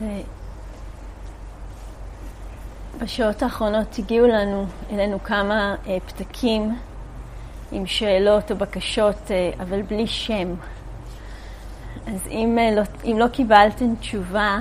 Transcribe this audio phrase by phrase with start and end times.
[0.00, 0.06] אז
[2.98, 6.78] בשעות האחרונות הגיעו לנו, אלינו כמה אה, פתקים
[7.72, 10.54] עם שאלות או בקשות, אה, אבל בלי שם.
[12.06, 14.58] אז אם אה, לא, אם לא קיבלתם תשובה,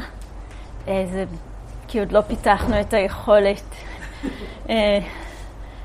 [0.88, 1.26] אה, זה
[1.88, 3.76] כי עוד לא פיתחנו את היכולת
[4.70, 5.00] אה,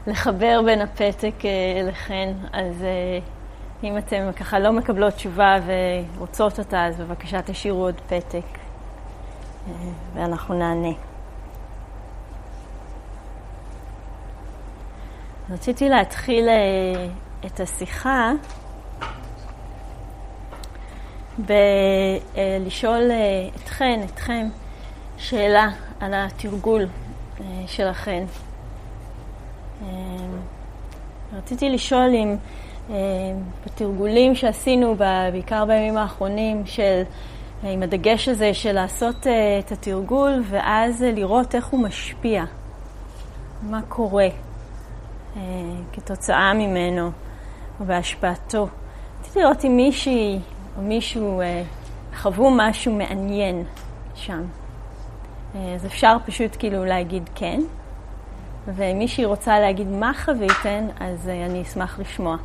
[0.06, 3.18] לחבר בין הפתק אה, אליכן, אז אה,
[3.84, 5.56] אם אתם ככה לא מקבלות תשובה
[6.16, 8.63] ורוצות אותה, אז בבקשה תשאירו עוד פתק אה,
[10.14, 10.92] ואנחנו נענה.
[15.50, 17.06] רציתי להתחיל אה,
[17.46, 18.32] את השיחה
[21.38, 24.46] בלשאול אה, אתכן, אתכם,
[25.18, 25.68] שאלה
[26.00, 26.86] על התרגול
[27.66, 28.24] שלכן.
[31.36, 32.36] רציתי לשאול אם
[33.66, 34.94] בתרגולים שעשינו,
[35.32, 37.02] בעיקר בימים האחרונים, של,
[37.68, 39.26] עם הדגש הזה של לעשות
[39.58, 42.44] את התרגול ואז לראות איך הוא משפיע,
[43.62, 44.28] מה קורה.
[45.36, 45.42] אה,
[45.92, 47.10] כתוצאה ממנו
[47.80, 48.68] או בהשפעתו.
[49.20, 50.40] רציתי לראות אם מישהי
[50.76, 51.62] או מישהו אה,
[52.16, 53.64] חוו משהו מעניין
[54.14, 54.44] שם.
[55.54, 57.60] אה, אז אפשר פשוט כאילו להגיד כן,
[58.66, 62.36] ואם מישהי רוצה להגיד מה חוויתן, אז אני אשמח לשמוע.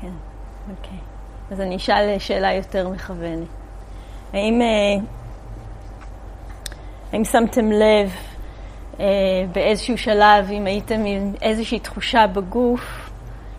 [0.00, 0.12] כן,
[0.70, 0.98] אוקיי.
[1.50, 3.48] אז אני אשאל שאלה יותר מכוונת.
[4.32, 4.60] האם
[7.12, 8.12] האם שמתם לב
[9.00, 9.06] אה,
[9.52, 13.10] באיזשהו שלב, אם הייתם עם איזושהי תחושה בגוף,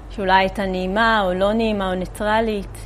[0.10, 2.78] שאולי הייתה נעימה או לא נעימה או ניטרלית,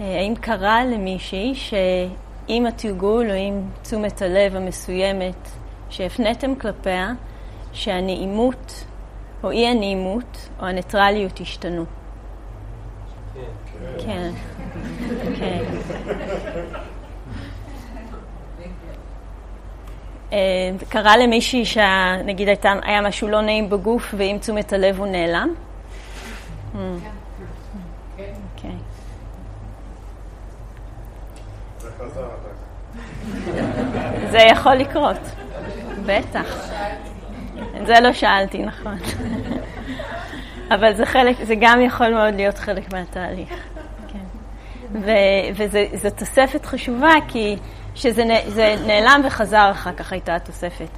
[0.00, 5.48] אה, האם קרה למישהי שעם התרגול או עם תשומת הלב המסוימת
[5.90, 7.12] שהפניתם כלפיה,
[7.72, 8.84] שהנעימות
[9.44, 11.84] או אי הנעימות או הניטרליות השתנו?
[14.04, 14.30] כן.
[15.38, 15.64] כן.
[20.88, 22.48] קרה למישהי שנגיד
[22.82, 25.54] היה משהו לא נעים בגוף ועם תשומת הלב הוא נעלם?
[26.74, 26.78] Hmm.
[34.30, 35.16] זה יכול לקרות,
[36.06, 36.70] בטח.
[37.76, 38.98] את זה לא שאלתי, נכון.
[40.74, 40.94] אבל
[41.42, 43.71] זה גם יכול מאוד להיות חלק מהתהליך.
[45.54, 47.56] וזו תוספת חשובה כי
[47.94, 48.24] שזה
[48.86, 50.88] נעלם וחזר אחר כך הייתה התוספת.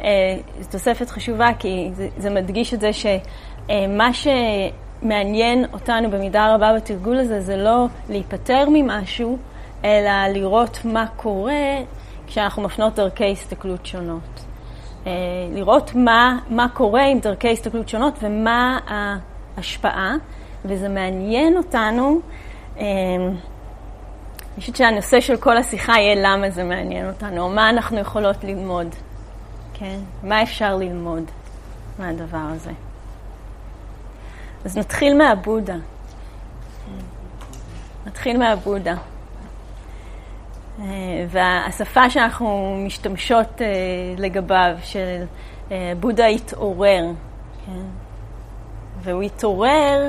[0.00, 6.72] אה, זו תוספת חשובה כי זה, זה מדגיש את זה שמה שמעניין אותנו במידה רבה
[6.76, 9.38] בתרגול הזה זה לא להיפטר ממשהו,
[9.84, 11.78] אלא לראות מה קורה
[12.26, 14.44] כשאנחנו מפנות דרכי הסתכלות שונות.
[15.06, 15.12] אה,
[15.54, 18.78] לראות מה, מה קורה עם דרכי הסתכלות שונות ומה
[19.56, 20.14] ההשפעה,
[20.64, 22.20] וזה מעניין אותנו.
[22.82, 22.86] אה,
[24.54, 28.44] אני חושבת שהנושא של כל השיחה יהיה למה זה מעניין אותנו, או מה אנחנו יכולות
[28.44, 28.86] ללמוד,
[29.74, 29.98] כן?
[30.22, 31.24] מה אפשר ללמוד
[31.98, 32.70] מהדבר הזה.
[34.64, 35.76] אז נתחיל מהבודה.
[38.06, 38.94] נתחיל מהבודה.
[40.80, 40.84] אה,
[41.28, 43.66] והשפה שאנחנו משתמשות אה,
[44.18, 45.24] לגביו, של
[45.72, 47.04] אה, בודה התעורר,
[47.66, 47.82] כן?
[49.02, 50.08] והוא התעורר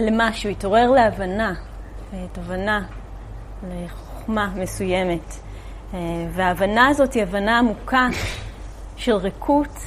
[0.00, 1.54] למשהו, התעורר להבנה,
[2.32, 2.82] תובנה
[3.68, 5.34] לחוכמה מסוימת.
[5.94, 5.98] אה,
[6.32, 8.08] וההבנה הזאת היא הבנה עמוקה
[8.96, 9.78] של ריקות,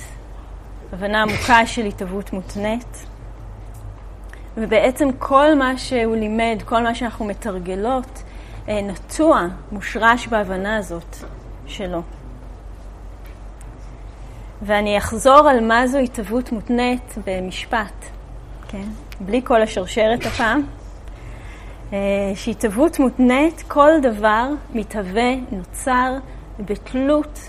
[0.93, 3.05] הבנה עמוקה של התהוות מותנית.
[4.57, 8.23] ובעצם כל מה שהוא לימד, כל מה שאנחנו מתרגלות,
[8.69, 11.15] אה, נטוע, מושרש בהבנה הזאת
[11.65, 12.01] שלו.
[14.61, 18.05] ואני אחזור על מה זו התהוות מותנית במשפט,
[18.67, 18.87] כן?
[19.19, 20.61] בלי כל השרשרת הפעם.
[21.93, 21.97] אה,
[22.35, 26.13] שהתהוות מותנית, כל דבר מתהווה, נוצר
[26.59, 27.39] בתלות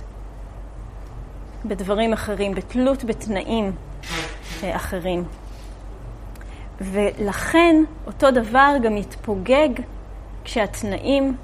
[1.64, 3.72] בדברים אחרים, בתלות בתנאים
[4.62, 5.24] אה, אחרים.
[6.80, 7.76] ולכן
[8.06, 9.68] אותו דבר גם יתפוגג
[10.44, 11.36] כשהתנאים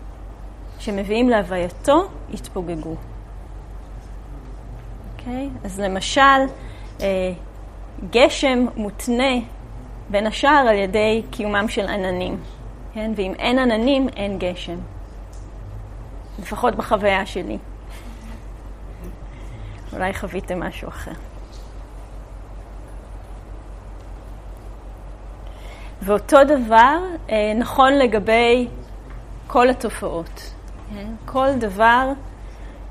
[0.79, 2.95] שמביאים להווייתו יתפוגגו.
[2.95, 3.15] Okay?
[5.19, 5.49] אוקיי?
[5.65, 6.21] אז למשל,
[7.01, 7.33] אה,
[8.11, 9.35] גשם מותנה
[10.11, 12.37] בין השאר על ידי קיומם של עננים.
[12.95, 13.13] כן?
[13.17, 14.79] ואם אין עננים, אין גשם.
[16.39, 17.59] לפחות בחוויה שלי.
[19.93, 21.13] אולי חוויתם משהו אחר.
[26.03, 26.99] ואותו דבר
[27.31, 28.69] אה, נכון לגבי
[29.47, 30.53] כל התופעות.
[30.95, 31.13] כן?
[31.25, 32.09] כל דבר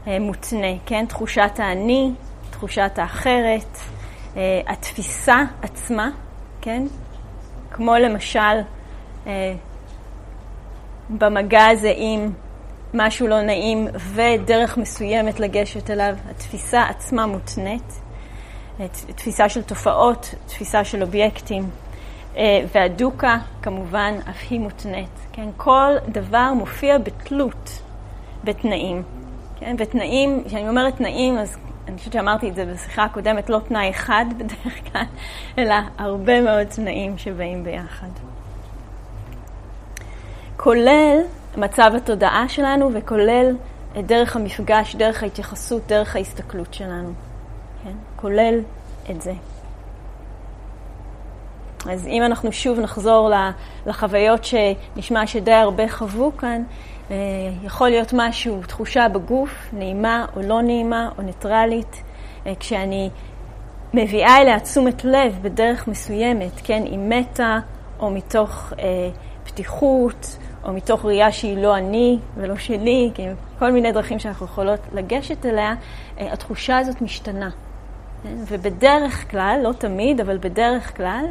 [0.07, 1.05] אה, מותנה, כן?
[1.05, 2.11] תחושת האני,
[2.49, 3.77] תחושת האחרת,
[4.37, 6.09] אה, התפיסה עצמה,
[6.61, 6.83] כן?
[7.71, 8.61] כמו למשל
[11.17, 12.31] במגע הזה עם
[12.93, 18.01] משהו לא נעים ודרך מסוימת לגשת אליו, התפיסה עצמה מותנית,
[19.15, 21.69] תפיסה של תופעות, תפיסה של אובייקטים,
[22.71, 25.19] והדוקה כמובן אף היא מותנית.
[25.31, 25.49] כן?
[25.57, 27.81] כל דבר מופיע בתלות
[28.43, 29.03] בתנאים.
[29.59, 29.75] כן?
[29.79, 31.57] ותנאים, כשאני אומרת תנאים, אז
[31.87, 35.03] אני חושבת שאמרתי את זה בשיחה הקודמת, לא תנאי אחד בדרך כלל,
[35.57, 38.07] אלא הרבה מאוד תנאים שבאים ביחד.
[40.63, 41.19] כולל
[41.57, 43.55] מצב התודעה שלנו וכולל
[43.95, 47.13] דרך המפגש, דרך ההתייחסות, דרך ההסתכלות שלנו.
[47.83, 47.91] כן?
[48.15, 48.59] כולל
[49.09, 49.33] את זה.
[51.89, 53.31] אז אם אנחנו שוב נחזור
[53.85, 56.63] לחוויות שנשמע שדי הרבה חוו כאן,
[57.11, 57.15] אה,
[57.63, 62.03] יכול להיות משהו, תחושה בגוף, נעימה או לא נעימה או ניטרלית,
[62.45, 63.09] אה, כשאני
[63.93, 67.59] מביאה אליה תשומת לב בדרך מסוימת, כן, עם מטה
[67.99, 69.09] או מתוך אה,
[69.43, 74.79] פתיחות או מתוך ראייה שהיא לא אני ולא שלי, כן, כל מיני דרכים שאנחנו יכולות
[74.93, 75.73] לגשת אליה,
[76.19, 77.49] אה, התחושה הזאת משתנה.
[78.23, 78.35] כן?
[78.47, 81.25] ובדרך כלל, לא תמיד, אבל בדרך כלל,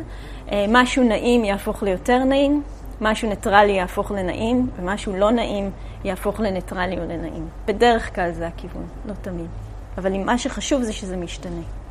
[0.52, 2.62] אה, משהו נעים יהפוך ליותר נעים,
[3.00, 5.70] משהו ניטרלי יהפוך לנעים, ומשהו לא נעים
[6.04, 7.48] יהפוך לניטרלי או לנעים.
[7.66, 9.46] בדרך כלל זה הכיוון, לא תמיד.
[9.98, 11.81] אבל מה שחשוב זה שזה משתנה.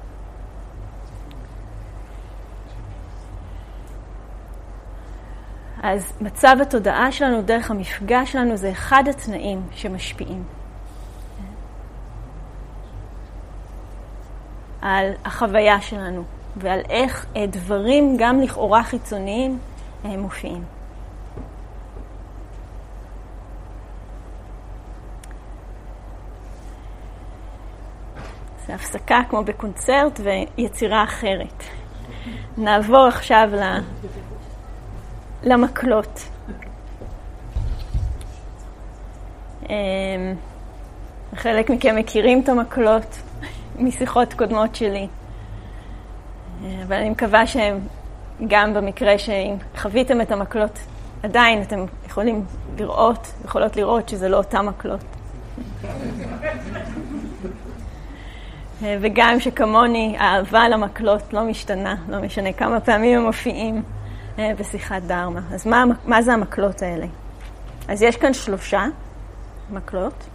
[5.83, 10.44] אז מצב התודעה שלנו דרך המפגש שלנו זה אחד התנאים שמשפיעים.
[14.81, 16.24] על החוויה שלנו
[16.57, 19.60] ועל איך דברים, גם לכאורה חיצוניים,
[20.04, 20.63] מופיעים.
[28.66, 31.63] זה הפסקה כמו בקונצרט ויצירה אחרת.
[32.57, 33.50] נעבור עכשיו
[35.44, 36.24] למקלות.
[39.70, 39.76] אמ,
[41.36, 43.16] חלק מכם מכירים את המקלות
[43.80, 45.08] משיחות קודמות שלי,
[46.88, 47.80] אבל אני מקווה שהם
[48.48, 50.80] גם במקרה שאם חוויתם את המקלות,
[51.24, 52.46] עדיין אתם יכולים
[52.78, 55.04] לראות, יכולות לראות שזה לא אותם מקלות.
[58.82, 64.00] וגם שכמוני, האהבה למקלות לא משתנה, לא משנה כמה פעמים הם מופיעים אה,
[64.38, 65.42] בשיחת דרמה.
[65.54, 67.06] אז מה, מה זה המקלות האלה?
[67.88, 68.86] אז יש כאן שלושה
[69.69, 70.28] מקלות,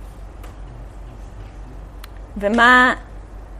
[2.36, 2.94] ומה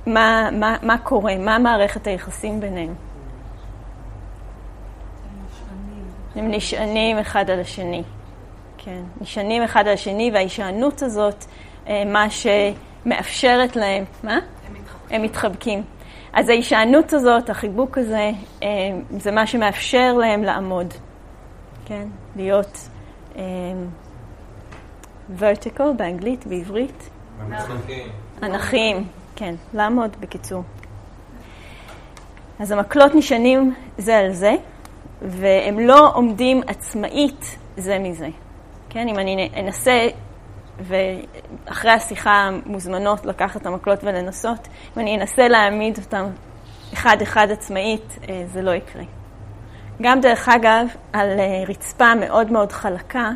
[0.07, 1.39] מה, מה, מה קורה?
[1.39, 2.95] מה מערכת היחסים ביניהם?
[6.35, 8.03] הם נשענים אחד על השני.
[8.79, 11.45] כן, נשענים אחד על השני, וההישענות הזאת,
[11.89, 14.33] אה, מה שמאפשרת להם, מה?
[14.33, 15.17] הם מתחבקים.
[15.17, 15.83] הם מתחבקים.
[16.37, 18.31] אז ההישענות הזאת, החיבוק הזה,
[18.63, 18.69] אה,
[19.19, 20.95] זה מה שמאפשר להם לעמוד,
[21.85, 22.09] כן?
[22.37, 22.89] להיות
[23.35, 23.39] um,
[25.39, 27.11] vertical באנגלית, בעברית.
[27.41, 28.09] אנכים.
[28.43, 29.05] אנכים,
[29.37, 30.63] כן, לעמוד בקיצור.
[32.59, 34.55] אז המקלות נשענים זה על זה,
[35.23, 38.29] והם לא עומדים עצמאית זה מזה.
[38.91, 40.09] כן, אם אני אנסה,
[40.79, 46.27] ואחרי השיחה מוזמנות לקחת את המקלות ולנסות, אם אני אנסה להעמיד אותם
[46.93, 49.03] אחד-אחד עצמאית, אה, זה לא יקרה.
[50.03, 53.31] גם דרך אגב, על אה, רצפה מאוד מאוד חלקה,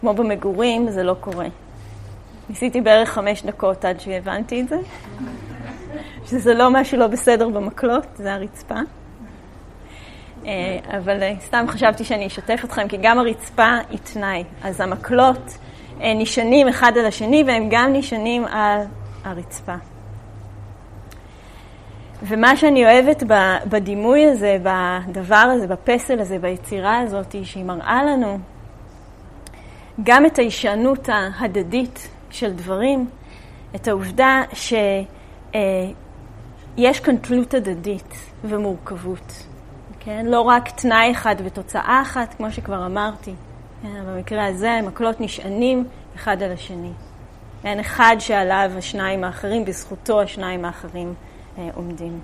[0.00, 1.46] כמו במגורים, זה לא קורה.
[2.48, 4.76] ניסיתי בערך חמש דקות עד שהבנתי את זה,
[6.26, 8.78] שזה לא משהו לא בסדר במקלות, זה הרצפה.
[10.46, 14.44] אה, אבל סתם חשבתי שאני אשתף אתכם, כי גם הרצפה היא תנאי.
[14.62, 15.58] אז המקלות
[16.02, 18.80] נשענים אחד על השני, והם גם נשענים על
[19.24, 19.74] הרצפה.
[22.22, 23.22] ומה שאני אוהבת
[23.66, 28.38] בדימוי הזה, בדבר הזה, בפסל הזה, ביצירה הזאת, שהיא מראה לנו
[30.02, 33.08] גם את ההישענות ההדדית של דברים,
[33.74, 35.06] את העובדה שיש
[36.78, 39.46] אה, כאן תלות הדדית ומורכבות.
[40.00, 40.26] כן?
[40.26, 43.34] לא רק תנאי אחד ותוצאה אחת, כמו שכבר אמרתי.
[43.82, 44.04] כן?
[44.06, 45.84] במקרה הזה המקלות נשענים
[46.16, 46.92] אחד על השני.
[47.64, 51.14] אין אחד שעליו השניים האחרים, בזכותו השניים האחרים
[51.58, 52.20] אה, עומדים.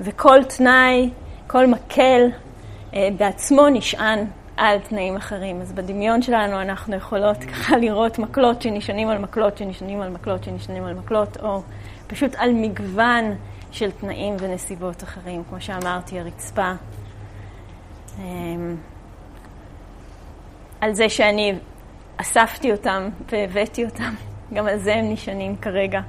[0.00, 1.10] וכל תנאי,
[1.46, 2.28] כל מקל
[2.94, 4.24] אה, בעצמו נשען
[4.56, 5.60] על תנאים אחרים.
[5.60, 10.84] אז בדמיון שלנו אנחנו יכולות ככה לראות מקלות שנשענים על מקלות, שנשענים על מקלות, שנשענים
[10.84, 11.62] על מקלות, או
[12.06, 13.24] פשוט על מגוון
[13.70, 16.72] של תנאים ונסיבות אחרים, כמו שאמרתי, הרצפה.
[18.18, 18.76] אמ,
[20.82, 21.54] על זה שאני
[22.16, 24.14] אספתי אותם והבאתי אותם,
[24.54, 26.00] גם על זה הם נשענים כרגע.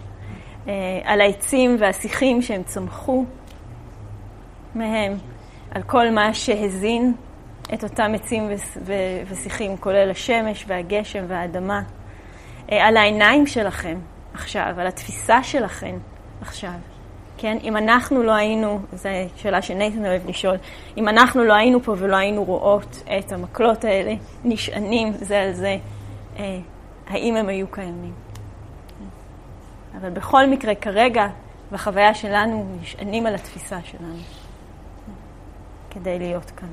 [0.67, 3.25] אה, על העצים והשיחים שהם צמחו
[4.75, 5.17] מהם,
[5.71, 7.13] על כל מה שהזין
[7.73, 8.49] את אותם עצים
[9.27, 11.81] ושיחים, כולל השמש והגשם והאדמה,
[12.71, 13.99] אה, על העיניים שלכם
[14.33, 15.97] עכשיו, על התפיסה שלכם
[16.41, 16.92] עכשיו.
[17.43, 17.57] כן?
[17.63, 20.55] אם אנחנו לא היינו, זו שאלה שנייתן אוהב לשאול,
[20.97, 25.77] אם אנחנו לא היינו פה ולא היינו רואות את המקלות האלה נשענים זה על זה,
[26.37, 26.59] אה,
[27.07, 28.13] האם הם היו קיימים?
[30.01, 31.27] אבל בכל מקרה, כרגע,
[31.71, 34.23] בחוויה שלנו, נשענים על התפיסה שלנו
[35.89, 36.71] כדי להיות כאן.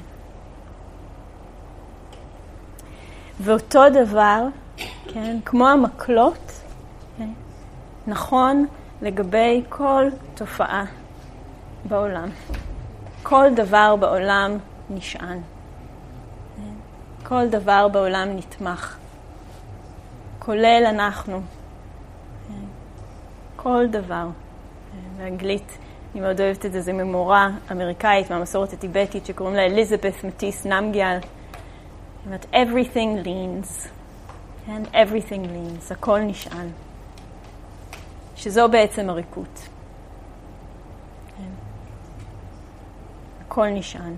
[3.41, 4.47] ואותו דבר,
[5.09, 6.63] כן, כמו המקלות,
[7.19, 7.29] כן,
[8.07, 8.67] נכון
[9.03, 10.05] לגבי כל
[10.35, 10.85] תופעה
[11.85, 12.29] בעולם.
[13.23, 14.59] כל דבר בעולם
[14.91, 15.41] נשען.
[17.23, 18.97] כל דבר בעולם נתמך.
[20.39, 21.41] כולל אנחנו.
[23.57, 24.27] כל דבר.
[25.19, 25.79] באנגלית,
[26.13, 31.19] אני מאוד אוהבת את זה, זו ממורה אמריקאית מהמסורת הטיבטית שקוראים לה אליזבת מטיס נמגיאל.
[31.21, 33.89] זאת אומרת, everything leans.
[34.67, 34.83] כן?
[34.93, 36.69] everything leans, הכל נשען.
[38.41, 39.69] שזו בעצם הריקות.
[43.41, 44.15] הכל נשען.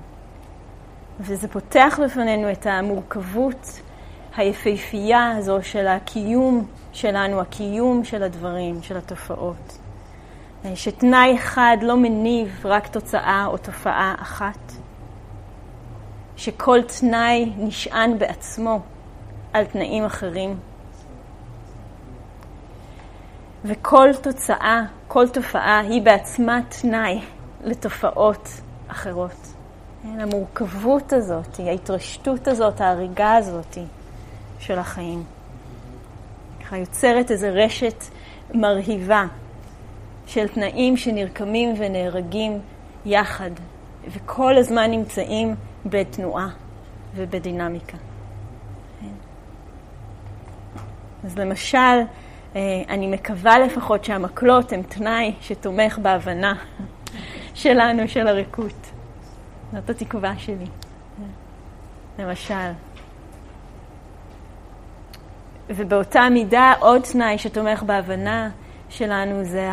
[1.21, 3.81] וזה פותח בפנינו את המורכבות
[4.37, 9.79] היפהפייה הזו של הקיום שלנו, הקיום של הדברים, של התופעות.
[10.75, 14.73] שתנאי אחד לא מניב רק תוצאה או תופעה אחת.
[16.37, 18.81] שכל תנאי נשען בעצמו
[19.53, 20.72] על תנאים אחרים.
[23.65, 27.21] וכל תוצאה, כל תופעה היא בעצמה תנאי
[27.65, 28.49] לתופעות
[28.89, 29.53] אחרות.
[30.03, 33.79] כן, המורכבות הזאת, ההתרשתות הזאת, ההריגה הזאת
[34.59, 35.25] של החיים.
[36.61, 38.05] ככה יוצרת איזו רשת
[38.55, 39.25] מרהיבה
[40.27, 42.61] של תנאים שנרקמים ונהרגים
[43.05, 43.51] יחד,
[44.09, 45.55] וכל הזמן נמצאים
[45.87, 46.49] בתנועה
[47.15, 47.97] ובדינמיקה.
[49.01, 49.07] כן.
[51.25, 52.01] אז למשל,
[52.89, 56.55] אני מקווה לפחות שהמקלות הן תנאי שתומך בהבנה
[57.55, 58.91] שלנו, של הריקות.
[59.73, 60.67] זאת התקווה שלי.
[62.19, 62.73] למשל.
[65.69, 68.51] ובאותה מידה עוד תנאי שתומך בהבנה
[68.89, 69.71] שלנו זה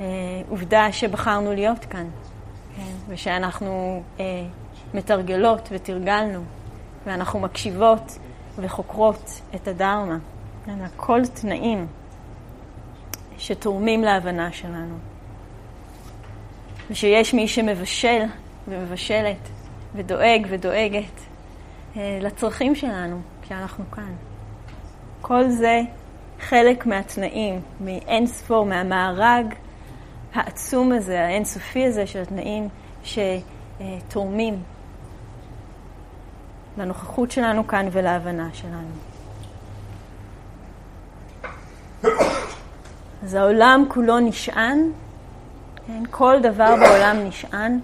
[0.00, 2.06] העובדה שבחרנו להיות כאן,
[2.76, 2.82] כן?
[3.08, 4.24] ושאנחנו אה,
[4.94, 6.40] מתרגלות ותרגלנו,
[7.06, 8.18] ואנחנו מקשיבות
[8.56, 10.18] וחוקרות את הדרמה.
[10.66, 11.86] כן, הכל תנאים
[13.38, 14.94] שתורמים להבנה שלנו.
[16.90, 18.22] ושיש מי שמבשל
[18.68, 19.48] ומבשלת
[19.94, 21.20] ודואג ודואגת
[21.96, 24.12] אה, לצרכים שלנו כשאנחנו כאן.
[25.20, 25.80] כל זה
[26.40, 29.54] חלק מהתנאים, מאין ספור, מהמארג
[30.34, 32.68] העצום הזה, האינסופי הזה של התנאים
[33.04, 34.62] שתורמים
[36.78, 39.11] לנוכחות שלנו כאן ולהבנה שלנו.
[43.22, 44.90] אז העולם כולו נשען,
[45.86, 46.02] כן?
[46.10, 47.80] כל דבר בעולם נשען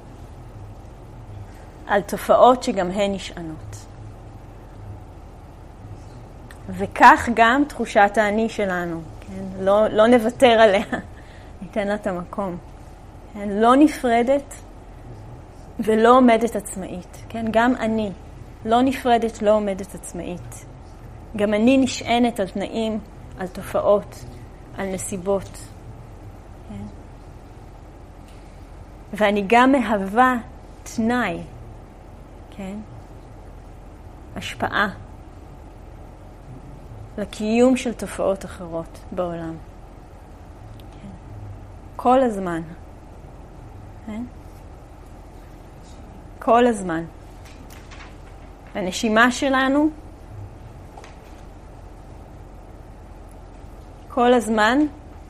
[1.87, 3.77] על תופעות שגם הן נשענות.
[6.71, 9.65] וכך גם תחושת האני שלנו, כן?
[9.65, 10.85] לא, לא נוותר עליה,
[11.63, 12.57] ניתן לה את המקום.
[13.35, 13.49] כן?
[13.49, 14.55] לא נפרדת
[15.81, 17.17] ולא עומדת עצמאית.
[17.29, 17.47] כן?
[17.51, 18.13] גם אני
[18.65, 20.67] לא נפרדת, לא עומדת עצמאית.
[21.37, 22.99] גם אני נשענת על תנאים,
[23.39, 24.25] על תופעות,
[24.79, 25.69] על נסיבות.
[26.69, 26.85] כן?
[29.13, 30.37] ואני גם מהווה
[30.83, 31.43] תנאי,
[32.51, 32.77] כן?
[34.37, 34.89] השפעה
[37.19, 39.55] לקיום של תופעות אחרות בעולם.
[40.93, 41.09] כן?
[41.97, 42.63] כל הזמן.
[44.07, 44.23] כן?
[46.39, 47.05] כל הזמן.
[48.75, 49.91] הנשימה שלנו
[54.19, 54.79] כל הזמן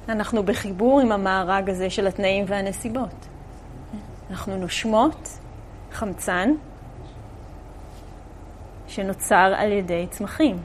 [0.09, 3.29] אנחנו בחיבור עם המארג הזה של התנאים והנסיבות.
[4.31, 5.29] אנחנו נושמות
[5.93, 6.51] חמצן
[8.87, 10.63] שנוצר על ידי צמחים.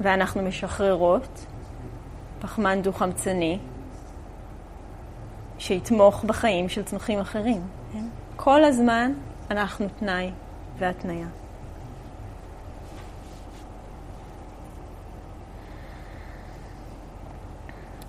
[0.00, 1.46] ואנחנו משחררות
[2.40, 3.58] פחמן דו-חמצני
[5.58, 7.62] שיתמוך בחיים של צמחים אחרים.
[8.36, 9.12] כל הזמן
[9.50, 10.30] אנחנו תנאי
[10.78, 11.26] והתניה.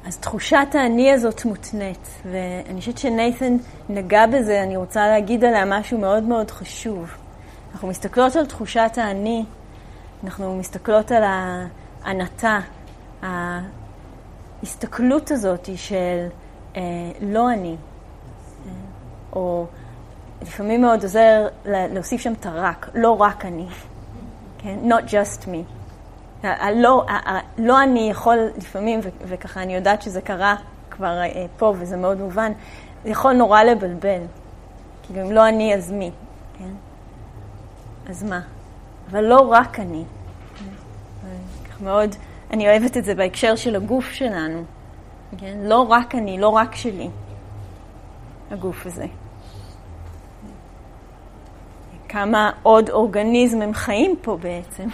[0.09, 3.57] אז תחושת האני הזאת מותנית, ואני חושבת שנייתן
[3.89, 7.11] נגע בזה, אני רוצה להגיד עליה משהו מאוד מאוד חשוב.
[7.73, 9.45] אנחנו מסתכלות על תחושת האני,
[10.23, 12.59] אנחנו מסתכלות על הענתה,
[14.61, 16.27] ההסתכלות הזאת של
[16.75, 16.81] אה,
[17.21, 17.75] לא אני,
[19.33, 19.65] או
[20.41, 23.67] לפעמים מאוד עוזר להוסיף שם את הרק, לא רק אני,
[24.57, 24.77] כן?
[24.83, 25.78] Not just me.
[26.43, 27.05] הלא,
[27.57, 30.55] לא אני יכול לפעמים, וככה אני יודעת שזה קרה
[30.91, 32.51] כבר אה, פה וזה מאוד מובן,
[33.03, 34.21] זה יכול נורא לבלבל.
[35.03, 36.11] כאילו אם לא אני אז מי,
[36.57, 36.71] כן?
[38.09, 38.39] אז מה?
[39.11, 40.03] אבל לא רק אני.
[41.69, 42.15] כך מאוד,
[42.51, 44.63] אני אוהבת את זה בהקשר של הגוף שלנו.
[45.37, 45.57] כן?
[45.61, 47.09] לא רק אני, לא רק שלי,
[48.51, 49.05] הגוף הזה.
[52.09, 54.87] כמה עוד אורגניזם חיים פה בעצם.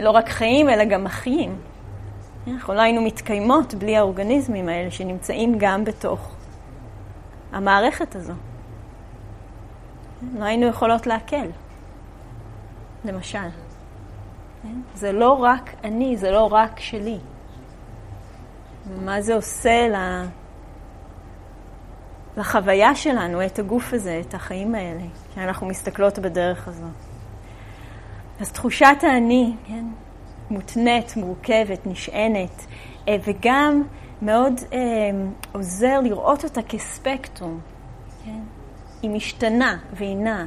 [0.00, 1.58] לא רק חיים, אלא גם אחיים.
[2.48, 6.34] אנחנו לא היינו מתקיימות בלי האורגניזמים האלה שנמצאים גם בתוך
[7.52, 8.32] המערכת הזו.
[10.38, 11.46] לא היינו יכולות להקל,
[13.04, 13.48] למשל.
[14.94, 17.18] זה לא רק אני, זה לא רק שלי.
[19.04, 19.88] מה זה עושה
[22.36, 25.02] לחוויה שלנו, את הגוף הזה, את החיים האלה,
[25.32, 26.86] כשאנחנו מסתכלות בדרך הזו.
[28.40, 29.84] אז תחושת האני, כן,
[30.50, 32.66] מותנית, מורכבת, נשענת,
[33.08, 33.82] אה, וגם
[34.22, 34.78] מאוד אה,
[35.52, 37.60] עוזר לראות אותה כספקטרום.
[38.24, 38.40] כן?
[39.02, 40.44] היא משתנה והיא נעה.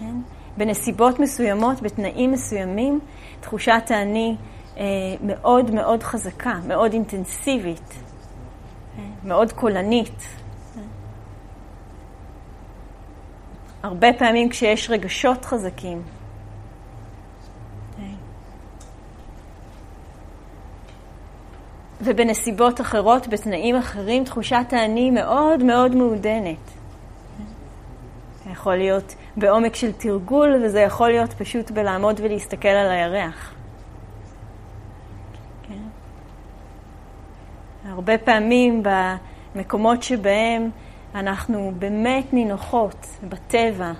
[0.00, 0.14] כן?
[0.56, 3.00] בנסיבות מסוימות, בתנאים מסוימים,
[3.40, 4.36] תחושת האני
[4.76, 4.84] אה,
[5.20, 7.88] מאוד מאוד חזקה, מאוד אינטנסיבית,
[8.96, 9.28] כן?
[9.28, 10.22] מאוד קולנית.
[10.74, 10.80] כן?
[13.82, 16.02] הרבה פעמים כשיש רגשות חזקים,
[22.00, 26.56] ובנסיבות אחרות, בתנאים אחרים, תחושת האני מאוד מאוד מעודנת.
[28.44, 33.54] זה יכול להיות בעומק של תרגול, וזה יכול להיות פשוט בלעמוד ולהסתכל על הירח.
[35.62, 35.74] כן?
[37.84, 38.82] הרבה פעמים
[39.54, 40.70] במקומות שבהם
[41.14, 43.92] אנחנו באמת נינוחות בטבע,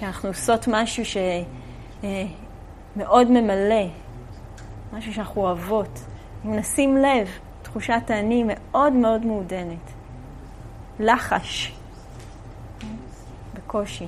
[0.00, 1.02] שאנחנו עושות משהו
[2.96, 3.86] שמאוד ממלא,
[4.92, 6.00] משהו שאנחנו אוהבות,
[6.44, 7.28] נשים לב,
[7.62, 9.92] תחושת האני מאוד מאוד מעודנת.
[11.00, 11.72] לחש,
[13.54, 14.06] בקושי.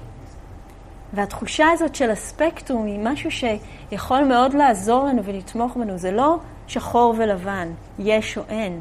[1.13, 5.99] והתחושה הזאת של הספקטרום היא משהו שיכול מאוד לעזור לנו ולתמוך בנו.
[5.99, 8.81] זה לא שחור ולבן, יש או אין.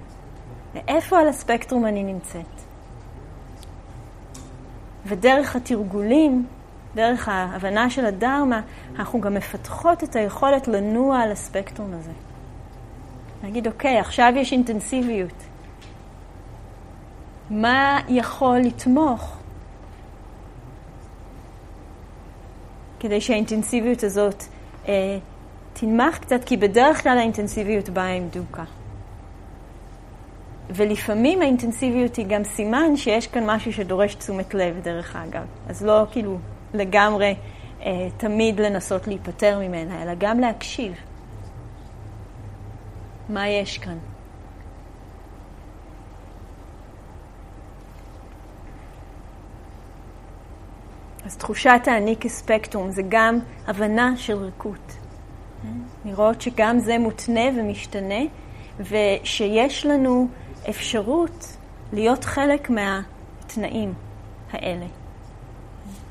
[0.74, 2.46] ואיפה על הספקטרום אני נמצאת?
[5.06, 6.46] ודרך התרגולים,
[6.96, 8.62] דרך ההבנה של הדרמה,
[8.96, 12.12] אנחנו גם מפתחות את היכולת לנוע על הספקטרום הזה.
[13.43, 15.43] להגיד, אוקיי, עכשיו יש אינטנסיביות.
[17.49, 19.38] מה יכול לתמוך
[22.99, 24.43] כדי שהאינטנסיביות הזאת
[24.88, 25.17] אה,
[25.73, 26.43] תנמך קצת?
[26.45, 28.63] כי בדרך כלל האינטנסיביות באה עם דוקה.
[30.69, 35.45] ולפעמים האינטנסיביות היא גם סימן שיש כאן משהו שדורש תשומת לב, דרך אגב.
[35.69, 36.38] אז לא כאילו
[36.73, 37.36] לגמרי
[37.86, 40.93] אה, תמיד לנסות להיפטר ממנה, אלא גם להקשיב.
[43.30, 43.98] מה יש כאן.
[51.26, 54.98] אז תחושת האני כספקטרום זה גם הבנה של ריקות.
[56.06, 58.20] לראות שגם זה מותנה ומשתנה,
[58.80, 60.28] ושיש לנו
[60.70, 61.58] אפשרות
[61.94, 63.94] להיות חלק מהתנאים
[64.52, 64.86] האלה.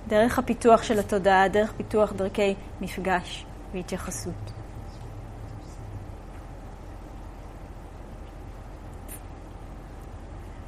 [0.08, 4.57] דרך הפיתוח של התודעה, דרך פיתוח דרכי מפגש והתייחסות.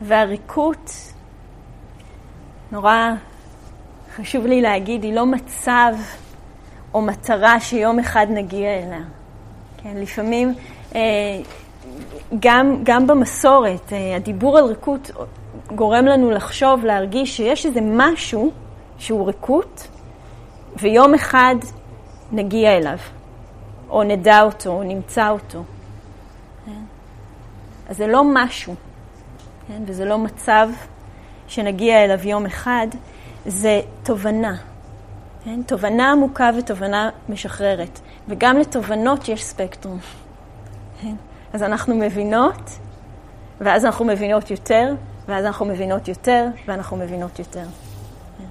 [0.00, 0.90] והריקות,
[2.72, 3.10] נורא
[4.16, 5.94] חשוב לי להגיד, היא לא מצב
[6.94, 9.02] או מטרה שיום אחד נגיע אליה.
[9.82, 10.54] כן, לפעמים,
[10.94, 11.00] אה,
[12.40, 15.10] גם, גם במסורת, אה, הדיבור על ריקות
[15.74, 18.50] גורם לנו לחשוב, להרגיש שיש איזה משהו
[18.98, 19.88] שהוא ריקות,
[20.76, 21.54] ויום אחד
[22.32, 22.98] נגיע אליו,
[23.90, 25.62] או נדע אותו, או נמצא אותו.
[26.66, 26.82] כן?
[27.88, 28.74] אז זה לא משהו.
[29.70, 29.82] כן?
[29.86, 30.68] וזה לא מצב
[31.48, 32.86] שנגיע אליו יום אחד,
[33.46, 34.56] זה תובנה.
[35.44, 35.62] כן?
[35.62, 38.00] תובנה עמוקה ותובנה משחררת.
[38.28, 39.98] וגם לתובנות יש ספקטרום.
[41.02, 41.14] כן?
[41.52, 42.70] אז אנחנו מבינות,
[43.60, 44.94] ואז אנחנו מבינות יותר,
[45.28, 47.64] ואז אנחנו מבינות יותר, ואנחנו מבינות יותר.
[48.38, 48.44] כן?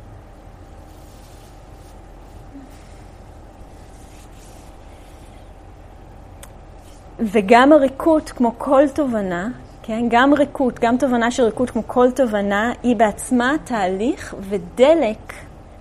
[7.20, 9.50] וגם הריקות, כמו כל תובנה,
[9.84, 10.06] כן?
[10.10, 15.34] גם ריקות, גם תובנה של ריקות, כמו כל תובנה, היא בעצמה תהליך ודלק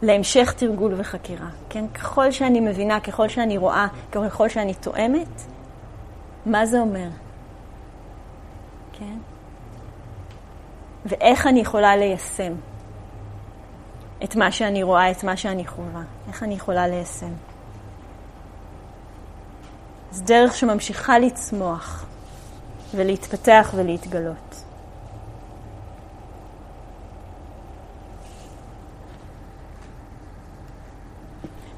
[0.02, 1.48] להמשך תרגול וחקירה.
[1.68, 1.88] כן?
[1.88, 5.42] ככל שאני מבינה, ככל שאני רואה, ככל שאני תואמת,
[6.46, 7.08] מה זה אומר?
[8.92, 9.18] כן?
[11.06, 12.52] ואיך אני יכולה ליישם?
[14.24, 16.02] את מה שאני רואה, את מה שאני חווה?
[16.28, 17.32] איך אני יכולה ליישם?
[20.10, 22.07] זו דרך שממשיכה לצמוח
[22.94, 24.64] ולהתפתח ולהתגלות.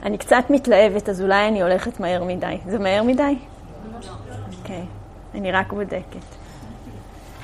[0.03, 2.59] אני קצת מתלהבת, אז אולי אני הולכת מהר מדי.
[2.67, 3.39] זה מהר מדי?
[4.59, 5.39] אוקיי, okay.
[5.39, 6.25] אני רק בודקת.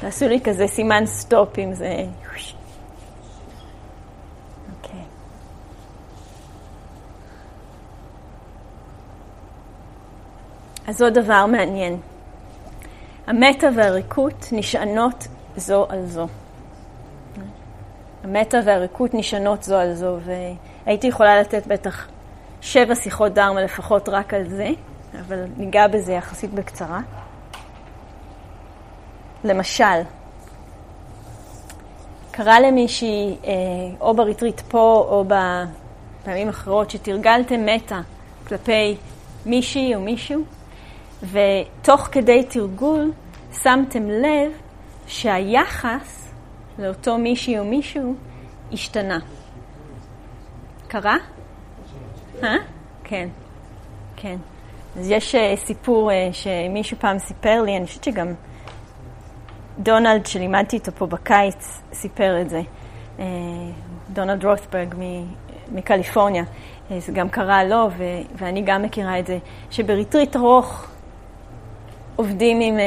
[0.00, 2.04] תעשו לי כזה סימן סטופ אם זה...
[4.76, 5.00] אוקיי.
[10.86, 12.00] אז עוד דבר מעניין.
[13.26, 16.26] המטה והריקות נשענות זו על זו.
[18.24, 22.06] המטה והריקות נשענות זו על זו, והייתי יכולה לתת בטח
[22.60, 24.68] שבע שיחות דרמה לפחות רק על זה,
[25.20, 27.00] אבל ניגע בזה יחסית בקצרה.
[29.44, 30.02] למשל,
[32.30, 33.52] קרה למישהי, אה,
[34.00, 38.00] או בריטריט פה או בפעמים אחרות, שתרגלתם מטה
[38.48, 38.96] כלפי
[39.46, 40.44] מישהי או מישהו,
[41.30, 43.12] ותוך כדי תרגול
[43.62, 44.52] שמתם לב
[45.06, 46.32] שהיחס
[46.78, 48.14] לאותו מישהי או מישהו
[48.72, 49.18] השתנה.
[50.88, 51.16] קרה?
[52.42, 52.56] אה?
[53.04, 53.28] כן,
[54.16, 54.36] כן.
[54.98, 58.34] אז יש uh, סיפור uh, שמישהו פעם סיפר לי, אני חושבת שגם
[59.78, 62.60] דונלד, שלימדתי איתו פה בקיץ, סיפר את זה.
[63.18, 63.20] Uh,
[64.10, 64.94] דונלד רוטברג
[65.72, 66.42] מקליפורניה.
[66.42, 68.04] Uh, זה גם קרה לו, ו-
[68.36, 69.38] ואני גם מכירה את זה,
[69.70, 70.86] שבריטריט ארוך
[72.16, 72.78] עובדים עם,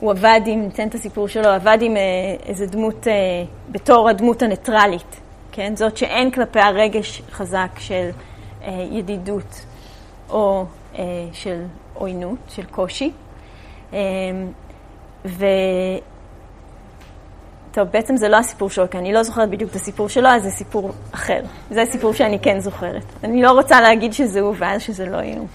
[0.00, 1.98] הוא עבד עם, ניתן את הסיפור שלו, עבד עם uh,
[2.46, 5.20] איזה דמות, uh, בתור הדמות הניטרלית,
[5.52, 5.76] כן?
[5.76, 8.10] זאת שאין כלפיה רגש חזק של...
[8.64, 9.64] אה, ידידות
[10.30, 10.64] או
[10.98, 11.62] אה, של
[11.94, 13.12] עוינות, של קושי.
[13.92, 13.98] אה,
[15.24, 15.46] ו...
[17.72, 20.42] טוב, בעצם זה לא הסיפור שלו, כי אני לא זוכרת בדיוק את הסיפור שלו, אז
[20.42, 21.40] זה סיפור אחר.
[21.70, 23.04] זה סיפור שאני כן זוכרת.
[23.24, 25.46] אני לא רוצה להגיד שזה הוא ואז שזה לא יהיה הוא.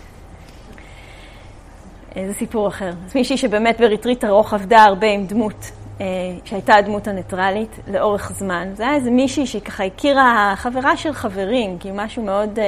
[2.15, 2.89] זה סיפור אחר.
[3.05, 5.71] אז מישהי שבאמת בריטריט ארוך עבדה הרבה עם דמות
[6.01, 6.05] אה,
[6.45, 8.67] שהייתה הדמות הניטרלית לאורך זמן.
[8.75, 12.65] זה היה איזה מישהי שככה הכירה חברה של חברים, כי משהו מאוד אה,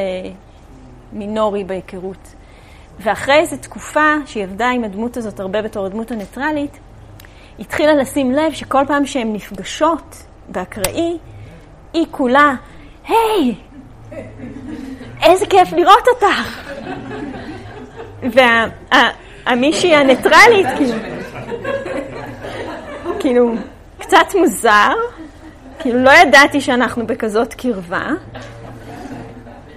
[1.13, 2.36] מינורי בהיכרות.
[2.99, 6.79] ואחרי איזו תקופה שהיא עבדה עם הדמות הזאת הרבה בתור הדמות הניטרלית,
[7.60, 11.17] התחילה לשים לב שכל פעם שהן נפגשות באקראי,
[11.93, 12.53] היא כולה,
[13.08, 13.55] היי,
[15.23, 16.62] איזה כיף לראות אותך.
[19.45, 20.97] והמישהי הניטרלית, כאילו...
[23.19, 23.53] כאילו,
[23.99, 24.93] קצת מוזר,
[25.79, 28.08] כאילו לא ידעתי שאנחנו בכזאת קרבה.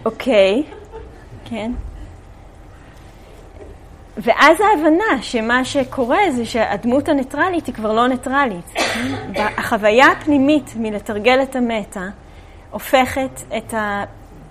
[0.05, 0.63] אוקיי,
[1.45, 1.73] כן.
[4.17, 8.75] ואז ההבנה שמה שקורה זה שהדמות הניטרלית היא כבר לא ניטרלית.
[9.37, 12.09] החוויה הפנימית מלתרגל את המטה
[12.71, 14.05] הופכת את, ה,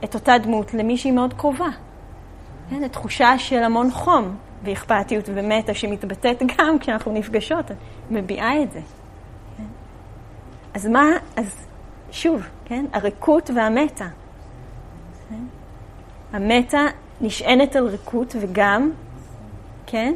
[0.04, 1.70] את אותה דמות למישהי מאוד קרובה.
[2.70, 7.66] כן, תחושה של המון חום ואכפתיות ומטה שמתבטאת גם כשאנחנו נפגשות.
[8.12, 8.80] מביעה את זה.
[9.58, 9.64] כן?
[10.74, 11.68] אז מה, אז
[12.12, 12.86] שוב, כן?
[12.94, 14.08] הריקות והמטה.
[15.30, 15.44] כן?
[16.34, 16.82] המטה
[17.22, 18.92] נשענת על ריקות וגם,
[19.86, 20.14] כן?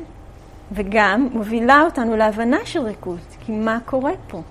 [0.72, 4.42] וגם מובילה אותנו להבנה של ריקות, כי מה קורה פה?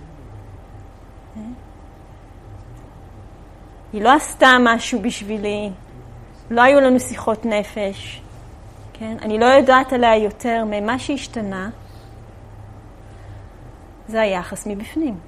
[3.92, 5.70] היא לא עשתה משהו בשבילי,
[6.50, 8.22] לא היו לנו שיחות נפש,
[9.00, 9.16] כן?
[9.22, 11.70] אני לא יודעת עליה יותר ממה שהשתנה,
[14.08, 15.18] זה היחס מבפנים.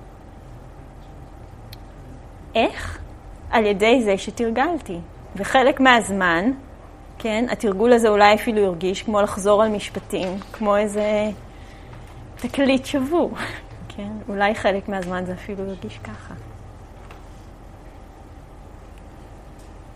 [2.54, 2.98] איך?
[3.50, 4.98] על ידי זה שתרגלתי.
[5.36, 6.50] וחלק מהזמן,
[7.18, 11.30] כן, התרגול הזה אולי אפילו ירגיש כמו לחזור על משפטים, כמו איזה
[12.36, 13.30] תקליט שבור,
[13.96, 14.10] כן?
[14.28, 16.34] אולי חלק מהזמן זה אפילו ירגיש ככה.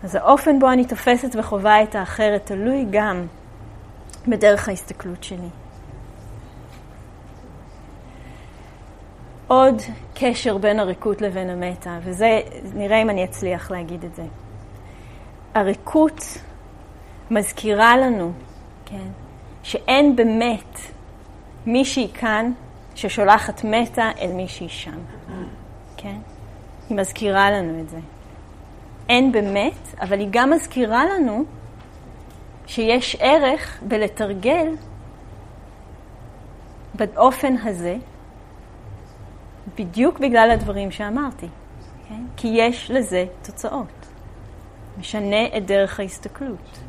[0.03, 3.25] אז האופן בו אני תופסת וחווה את האחרת תלוי גם
[4.27, 5.49] בדרך ההסתכלות שלי.
[9.47, 9.81] עוד
[10.13, 12.41] קשר בין הריקות לבין המטה, וזה,
[12.73, 14.23] נראה אם אני אצליח להגיד את זה.
[15.53, 16.21] הריקות
[17.31, 18.31] מזכירה לנו,
[18.85, 19.07] כן,
[19.63, 20.79] שאין באמת
[21.65, 22.51] מישהי כאן
[22.95, 24.99] ששולחת מטה אל מישהי שם,
[25.97, 26.17] כן?
[26.89, 27.97] היא מזכירה לנו את זה.
[29.09, 31.45] אין באמת, אבל היא גם מזכירה לנו
[32.67, 34.67] שיש ערך בלתרגל
[36.93, 37.95] באופן הזה,
[39.75, 41.47] בדיוק בגלל הדברים שאמרתי,
[42.09, 42.23] כן?
[42.37, 44.07] כי יש לזה תוצאות.
[44.99, 46.79] משנה את דרך ההסתכלות.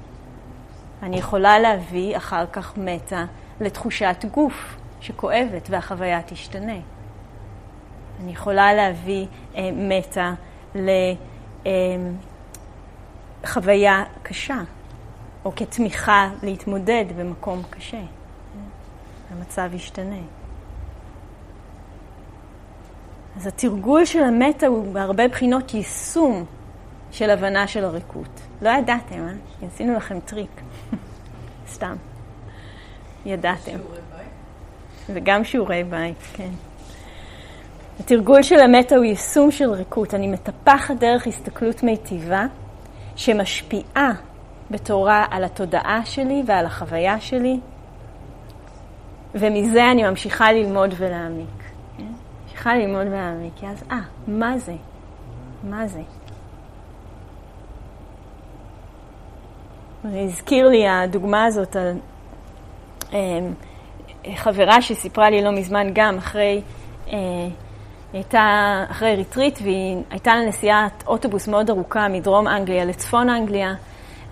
[1.03, 3.25] אני יכולה להביא אחר כך מטה
[3.61, 6.79] לתחושת גוף שכואבת והחוויה תשתנה.
[8.21, 10.35] אני יכולה להביא אה, מטה
[10.75, 10.91] ל...
[11.67, 11.73] אה,
[14.23, 14.61] קשה,
[15.44, 18.03] או כתמיכה להתמודד במקום קשה.
[19.31, 20.20] המצב ישתנה.
[23.37, 26.44] אז התרגול של המטה הוא בהרבה בחינות יישום
[27.11, 28.40] של הבנה של הריקות.
[28.62, 29.66] לא ידעתם, אה?
[29.66, 30.61] עשינו לכם טריק.
[31.72, 31.96] סתם.
[33.27, 33.79] ידעתם.
[35.09, 36.51] וגם שיעורי בית, כן.
[38.01, 40.14] התרגול של המטה הוא יישום של ריקות.
[40.14, 42.46] אני מטפחת דרך הסתכלות מיטיבה
[43.16, 44.12] שמשפיעה
[44.70, 47.61] בתורה על התודעה שלי ועל החוויה שלי,
[49.35, 51.62] ומזה אני ממשיכה ללמוד ולהעמיק.
[51.96, 52.04] כן?
[52.44, 54.74] ממשיכה ללמוד ולהעמיק, אז, אה, מה זה?
[55.64, 56.00] מה זה?
[60.04, 61.98] הזכיר לי הדוגמה הזאת על
[63.12, 63.18] אה,
[64.35, 66.62] חברה שסיפרה לי לא מזמן גם אחרי,
[67.12, 67.18] אה,
[68.12, 73.74] הייתה אחרי ריטריט והיא הייתה לה נסיעת אוטובוס מאוד ארוכה מדרום אנגליה לצפון אנגליה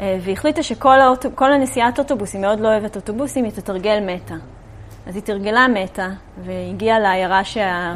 [0.00, 4.34] אה, והיא החליטה שכל האוטוב, הנסיעת אוטובוס, היא מאוד לא אוהבת אוטובוסים, היא תתרגל מתה.
[5.06, 6.08] אז היא תרגלה מתה
[6.44, 7.94] והגיעה לעיירה שה...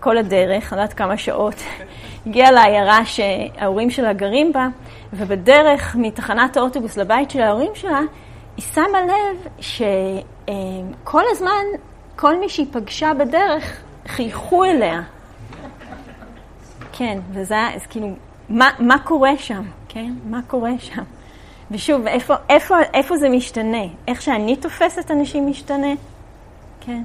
[0.00, 1.54] כל הדרך, יודעת כמה שעות,
[2.26, 4.68] הגיעה לעיירה שההורים שלה גרים בה,
[5.12, 8.00] ובדרך מתחנת האוטובוס לבית של ההורים שלה,
[8.56, 11.64] היא שמה לב שכל הזמן,
[12.16, 15.02] כל מי שהיא פגשה בדרך, חייכו אליה.
[16.92, 18.08] כן, וזה היה, אז כאילו,
[18.48, 20.12] מה, מה קורה שם, כן?
[20.24, 21.02] מה קורה שם?
[21.70, 23.82] ושוב, איפה, איפה, איפה זה משתנה?
[24.08, 25.94] איך שאני תופסת אנשים משתנה?
[26.80, 27.02] כן.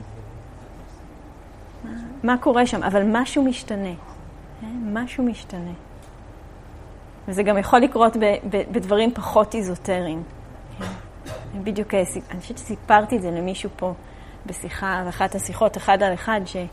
[1.84, 1.92] מה,
[2.24, 2.84] מה קורה שם?
[2.84, 3.94] אבל משהו משתנה.
[4.62, 4.94] כן?
[4.94, 5.72] משהו משתנה.
[7.28, 10.24] וזה גם יכול לקרות ב, ב, בדברים פחות איזוטריים.
[10.80, 10.86] כן?
[11.64, 13.94] בדיוק, אה, אני חושבת שסיפרתי את זה למישהו פה
[14.46, 16.68] בשיחה, באחת השיחות, אחד על אחד, שאני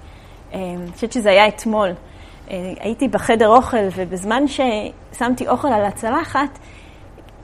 [0.55, 0.59] אה,
[0.95, 1.89] חושבת שזה היה אתמול.
[2.51, 6.59] אה, הייתי בחדר אוכל, ובזמן ששמתי אוכל על הצלחת,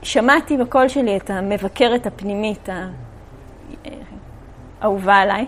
[0.05, 2.69] שמעתי בקול שלי את המבקרת הפנימית
[4.81, 5.45] האהובה עליי.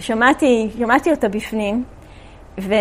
[0.00, 1.84] שמעתי, שמעתי אותה בפנים,
[2.60, 2.74] ו,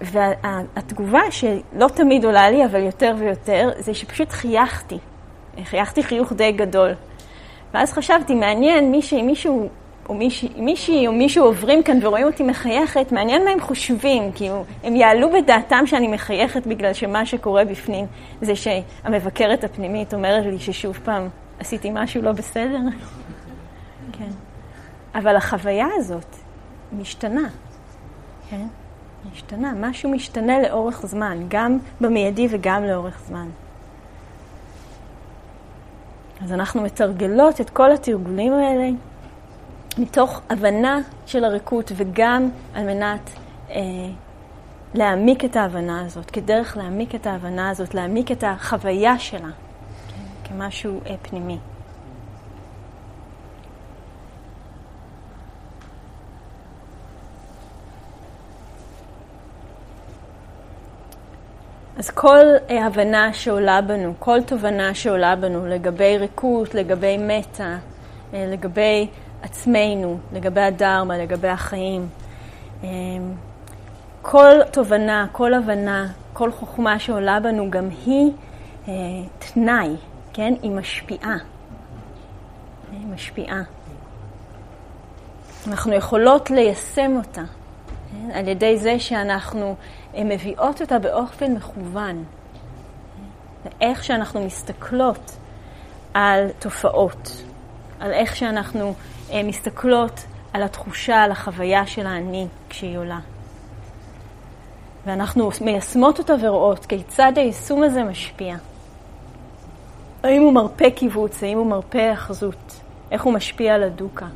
[0.00, 4.98] והתגובה שלא תמיד עולה לי, אבל יותר ויותר, זה שפשוט חייכתי.
[5.64, 6.90] חייכתי חיוך די גדול.
[7.74, 9.68] ואז חשבתי, מעניין, מישהי, מישהו,
[10.08, 14.64] או מישהי, מישהי או מישהו עוברים כאן ורואים אותי מחייכת, מעניין מה הם חושבים, כאילו,
[14.84, 18.06] הם יעלו בדעתם שאני מחייכת בגלל שמה שקורה בפנים
[18.40, 22.78] זה שהמבקרת הפנימית אומרת לי ששוב פעם עשיתי משהו לא בסדר.
[24.12, 24.30] כן.
[25.14, 26.36] אבל החוויה הזאת
[26.92, 27.48] משתנה,
[28.50, 28.66] כן?
[29.32, 33.48] משתנה, משהו משתנה לאורך זמן, גם במיידי וגם לאורך זמן.
[36.44, 38.88] אז אנחנו מתרגלות את כל התרגולים האלה
[39.98, 43.30] מתוך הבנה של הריקות וגם על מנת
[43.70, 43.80] אה,
[44.94, 49.48] להעמיק את ההבנה הזאת, כדרך להעמיק את ההבנה הזאת, להעמיק את החוויה שלה
[50.08, 51.58] כן, כמשהו אה, פנימי.
[61.96, 67.76] אז כל אה, הבנה שעולה בנו, כל תובנה שעולה בנו לגבי ריקות, לגבי מטה,
[68.34, 69.08] אה, לגבי
[69.44, 72.08] עצמנו, לגבי הדרמה, לגבי החיים,
[72.84, 72.88] אה,
[74.22, 78.32] כל תובנה, כל הבנה, כל חוכמה שעולה בנו, גם היא
[79.38, 79.96] תנאי,
[80.32, 80.54] כן?
[80.62, 81.36] היא משפיעה.
[82.92, 83.62] היא משפיעה.
[85.68, 87.42] אנחנו יכולות ליישם אותה
[88.10, 88.30] כן?
[88.30, 89.74] על ידי זה שאנחנו
[90.18, 92.24] מביאות אותה באופן מכוון.
[93.64, 95.36] ואיך שאנחנו מסתכלות
[96.14, 97.42] על תופעות,
[98.00, 99.13] על איך שאנחנו אה,
[99.44, 103.20] מסתכלות על התחושה, על החוויה של האני כשהיא עולה.
[105.06, 108.56] ואנחנו מיישמות אותה ורואות כיצד היישום הזה משפיע.
[110.22, 114.26] האם הוא מרפא קיבוץ, האם הוא מרפא אחזות, איך הוא משפיע על הדוקה,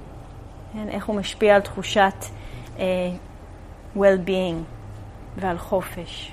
[0.72, 0.88] כן?
[0.88, 2.24] איך הוא משפיע על תחושת
[2.76, 2.80] uh,
[3.96, 4.78] well-being.
[5.40, 6.32] ועל חופש.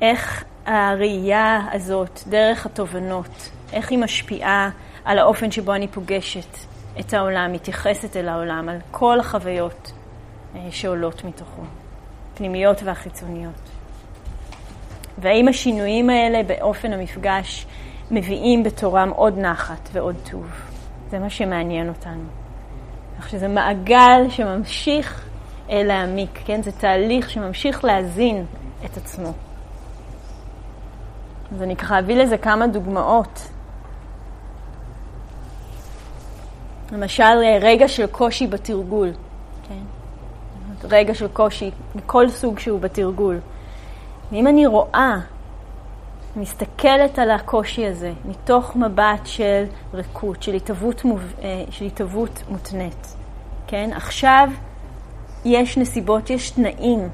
[0.00, 4.70] איך הראייה הזאת, דרך התובנות, איך היא משפיעה
[5.04, 6.56] על האופן שבו אני פוגשת
[7.00, 9.92] את העולם, מתייחסת אל העולם, על כל החוויות
[10.56, 11.62] אה, שעולות מתוכו,
[12.34, 13.70] פנימיות והחיצוניות.
[15.18, 17.66] והאם השינויים האלה באופן המפגש
[18.10, 20.46] מביאים בתורם עוד נחת ועוד טוב?
[21.10, 22.24] זה מה שמעניין אותנו.
[23.18, 25.28] כך שזה מעגל שממשיך
[25.70, 26.62] אה, להעמיק, כן?
[26.62, 28.44] זה תהליך שממשיך להזין
[28.84, 29.32] את עצמו.
[31.54, 33.51] אז אני ככה אביא לזה כמה דוגמאות.
[36.92, 39.12] למשל, רגע של קושי בתרגול,
[39.68, 39.82] כן?
[40.90, 43.40] רגע של קושי, מכל סוג שהוא בתרגול.
[44.32, 45.16] ואם אני רואה,
[46.36, 51.20] מסתכלת על הקושי הזה מתוך מבט של ריקות, של התהוות, מוב...
[51.42, 53.14] אה, של התהוות מותנית,
[53.66, 53.90] כן?
[53.94, 54.48] עכשיו
[55.44, 57.08] יש נסיבות, יש תנאים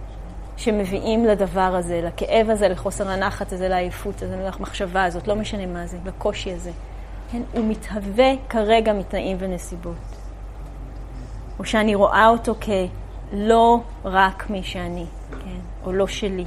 [0.56, 5.86] שמביאים לדבר הזה, לכאב הזה, לחוסר הנחת הזה, לעייפות הזה, למחשבה הזאת, לא משנה מה
[5.86, 6.70] זה, לקושי הזה.
[7.32, 7.42] כן?
[7.52, 9.94] הוא מתהווה כרגע מתנאים ונסיבות.
[11.58, 15.60] או שאני רואה אותו כלא רק מי שאני, כן?
[15.84, 16.44] או לא שלי.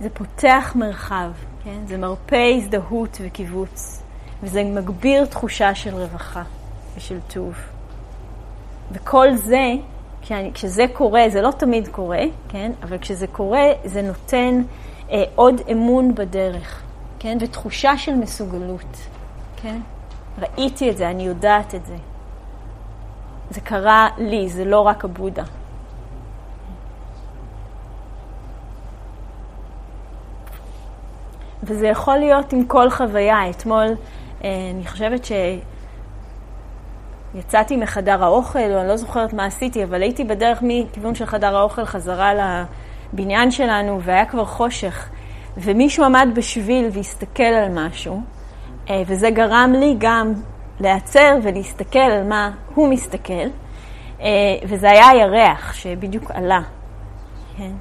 [0.00, 1.30] זה פותח מרחב,
[1.64, 1.86] כן?
[1.86, 4.02] זה מרפא הזדהות וקיבוץ,
[4.42, 6.42] וזה מגביר תחושה של רווחה
[6.96, 7.54] ושל טוב.
[8.92, 9.72] וכל זה,
[10.22, 12.72] כשאני, כשזה קורה, זה לא תמיד קורה, כן?
[12.82, 14.62] אבל כשזה קורה, זה נותן
[15.10, 16.82] אה, עוד אמון בדרך,
[17.22, 17.38] כן?
[17.40, 19.08] ותחושה של מסוגלות,
[19.56, 19.80] כן?
[20.38, 21.96] ראיתי את זה, אני יודעת את זה.
[23.50, 25.42] זה קרה לי, זה לא רק הבודה.
[31.62, 33.50] וזה יכול להיות עם כל חוויה.
[33.50, 33.86] אתמול,
[34.44, 35.26] אה, אני חושבת
[37.34, 41.56] שיצאתי מחדר האוכל, או אני לא זוכרת מה עשיתי, אבל הייתי בדרך מכיוון של חדר
[41.56, 42.32] האוכל חזרה
[43.12, 45.08] לבניין שלנו, והיה כבר חושך,
[45.56, 48.20] ומישהו עמד בשביל והסתכל על משהו,
[48.90, 50.32] אה, וזה גרם לי גם
[50.80, 53.48] להיעצר ולהסתכל על מה הוא מסתכל,
[54.20, 54.26] אה,
[54.64, 56.60] וזה היה הירח שבדיוק עלה.
[57.56, 57.72] כן?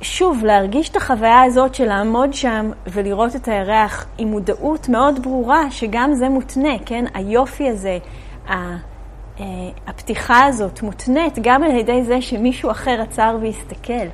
[0.00, 5.70] ושוב, להרגיש את החוויה הזאת של לעמוד שם ולראות את הירח עם מודעות מאוד ברורה
[5.70, 7.04] שגם זה מותנה, כן?
[7.14, 7.98] היופי הזה,
[8.50, 8.76] אה,
[9.86, 14.06] הפתיחה הזאת מותנית גם על ידי זה שמישהו אחר עצר והסתכל.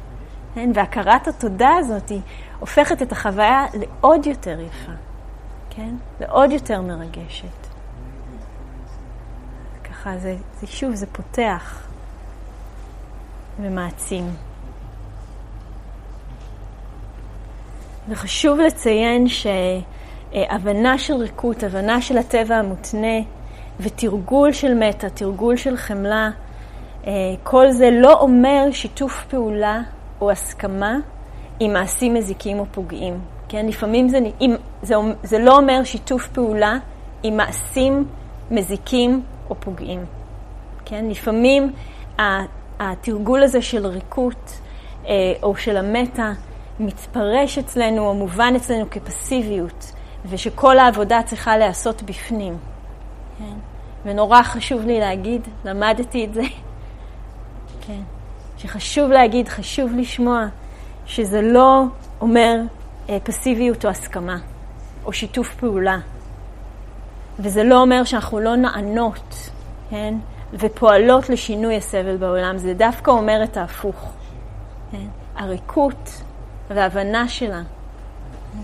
[0.54, 0.70] כן?
[0.74, 2.20] והכרת התודה הזאת היא
[2.60, 4.92] הופכת את החוויה לעוד יותר יפה.
[5.70, 5.94] כן?
[6.20, 7.66] ועוד יותר מרגשת.
[9.84, 11.86] ככה, זה, זה שוב, זה פותח
[13.60, 14.30] ומעצים.
[18.08, 23.18] וחשוב לציין שהבנה של ריקות, הבנה של הטבע המותנה
[23.80, 26.30] ותרגול של מטה, תרגול של חמלה,
[27.42, 29.80] כל זה לא אומר שיתוף פעולה
[30.20, 30.96] או הסכמה
[31.60, 33.20] עם מעשים מזיקים או פוגעים.
[33.48, 36.78] כן, לפעמים זה, אם, זה, זה לא אומר שיתוף פעולה
[37.22, 38.04] עם מעשים
[38.50, 40.04] מזיקים או פוגעים.
[40.84, 41.72] כן, לפעמים
[42.78, 44.60] התרגול הזה של ריקות
[45.06, 46.32] אה, או של המטה
[46.80, 49.92] מתפרש אצלנו או מובן אצלנו כפסיביות,
[50.26, 52.56] ושכל העבודה צריכה להיעשות בפנים.
[53.38, 53.54] כן?
[54.04, 56.42] ונורא חשוב לי להגיד, למדתי את זה,
[57.86, 58.00] כן?
[58.62, 60.46] שחשוב להגיד, חשוב לשמוע,
[61.06, 61.82] שזה לא
[62.20, 62.56] אומר
[63.08, 64.36] אה, פסיביות או הסכמה,
[65.04, 65.98] או שיתוף פעולה.
[67.38, 69.50] וזה לא אומר שאנחנו לא נענות,
[69.90, 70.14] כן?
[70.52, 74.12] ופועלות לשינוי הסבל בעולם, זה דווקא אומר את ההפוך.
[74.92, 75.06] כן?
[75.36, 76.22] הריקות
[76.70, 77.62] וההבנה שלה
[78.52, 78.58] כן?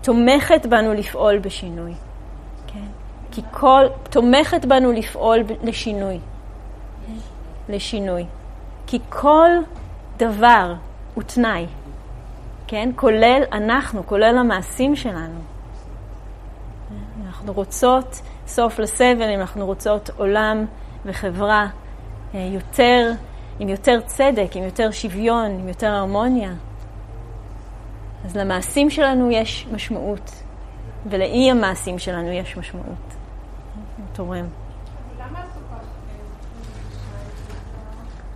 [0.00, 1.92] תומכת בנו לפעול בשינוי.
[2.66, 2.86] כן?
[3.30, 6.18] כי כל, תומכת בנו לפעול לשינוי.
[7.06, 7.14] כן?
[7.74, 8.24] לשינוי.
[8.90, 9.50] כי כל
[10.16, 10.74] דבר
[11.14, 11.66] הוא תנאי.
[12.66, 12.90] כן?
[12.96, 15.40] כולל אנחנו, כולל המעשים שלנו.
[17.26, 20.64] אנחנו רוצות סוף לסבל, אם אנחנו רוצות עולם
[21.04, 21.66] וחברה
[22.34, 23.12] אה, יותר,
[23.58, 26.52] עם יותר צדק, עם יותר שוויון, עם יותר הרמוניה.
[28.24, 30.42] אז למעשים שלנו יש משמעות,
[31.06, 33.14] ולאי המעשים שלנו יש משמעות.
[34.12, 34.46] תורם.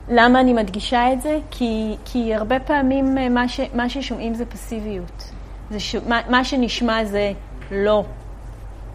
[0.09, 1.39] למה אני מדגישה את זה?
[1.51, 5.31] כי, כי הרבה פעמים אה, מה, ש, מה ששומעים זה פסיביות.
[5.71, 7.33] זה ש, מה, מה שנשמע זה
[7.71, 8.05] לא.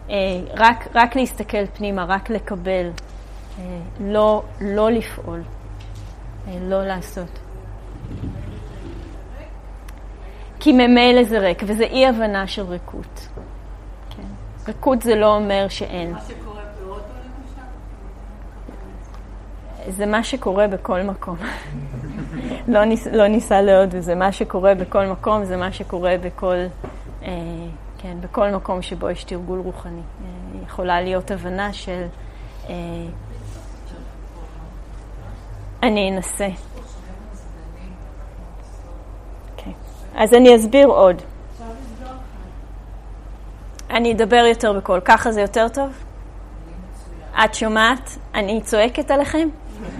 [0.10, 0.16] אה,
[0.54, 2.90] רק, רק להסתכל פנימה, רק לקבל.
[3.60, 5.42] אה, לא, לא לפעול.
[6.48, 7.40] אה, לא לעשות.
[10.60, 13.28] כי ממילא זה ריק, וזה אי הבנה של ריקות.
[14.10, 14.24] כן.
[14.68, 16.12] ריקות זה לא אומר שאין.
[16.12, 16.59] מה שקורה
[19.90, 21.36] זה מה שקורה בכל מקום.
[22.74, 26.56] לא, ניס, לא ניסע לעוד, וזה מה שקורה בכל מקום, זה מה שקורה בכל,
[27.24, 27.32] אה,
[27.98, 30.02] כן, בכל מקום שבו יש תרגול רוחני.
[30.02, 32.04] אה, יכולה להיות הבנה של...
[32.70, 32.76] אה,
[35.84, 36.48] אני אנסה.
[36.48, 36.52] Okay.
[39.58, 39.74] אוקיי.
[40.16, 41.22] אז אני אסביר עוד.
[43.90, 45.00] אני אדבר יותר בקול.
[45.06, 45.90] ככה זה יותר טוב?
[47.46, 48.18] את שומעת?
[48.36, 49.50] אני צועקת עליכם?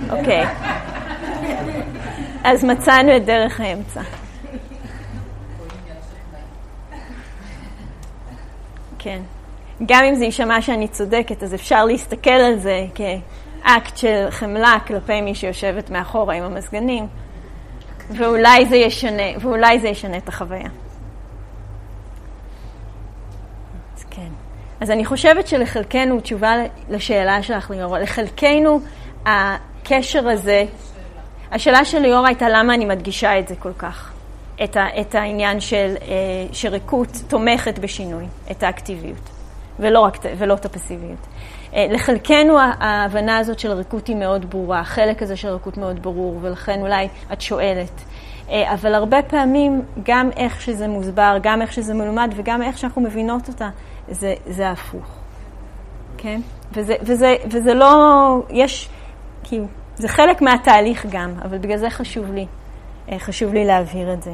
[0.10, 0.46] אוקיי.
[2.44, 4.02] אז מצאנו את דרך האמצע.
[9.00, 9.22] כן.
[9.86, 15.22] גם אם זה יישמע שאני צודקת, אז אפשר להסתכל על זה כאקט של חמלה כלפי
[15.22, 17.08] מי שיושבת מאחורה עם המזגנים,
[18.10, 20.70] ואולי זה ישנה, ואולי זה ישנה את החוויה.
[23.98, 24.30] אז כן.
[24.82, 26.54] אז אני חושבת שלחלקנו, תשובה
[26.90, 28.80] לשאלה שלך ליאור, לחלקנו
[29.92, 30.66] הקשר הזה,
[31.52, 34.12] השאלה של ליאור הייתה למה אני מדגישה את זה כל כך.
[34.64, 36.08] את, ה, את העניין של אה,
[36.52, 39.30] שריקות תומכת בשינוי, את האקטיביות,
[39.80, 41.28] ולא, רק, ולא את הפסיביות.
[41.74, 46.40] אה, לחלקנו ההבנה הזאת של ריקות היא מאוד ברורה, החלק הזה של ריקות מאוד ברור,
[46.42, 48.02] ולכן אולי את שואלת.
[48.50, 53.02] אה, אבל הרבה פעמים, גם איך שזה מוסבר, גם איך שזה מלומד, וגם איך שאנחנו
[53.02, 53.70] מבינות אותה,
[54.10, 55.08] זה, זה הפוך.
[56.18, 56.42] כן?
[56.74, 58.90] וזה, וזה, וזה לא, יש,
[59.44, 59.66] כאילו,
[60.00, 62.46] זה חלק מהתהליך גם, אבל בגלל זה חשוב לי,
[63.12, 64.34] אה, חשוב לי להבהיר את זה.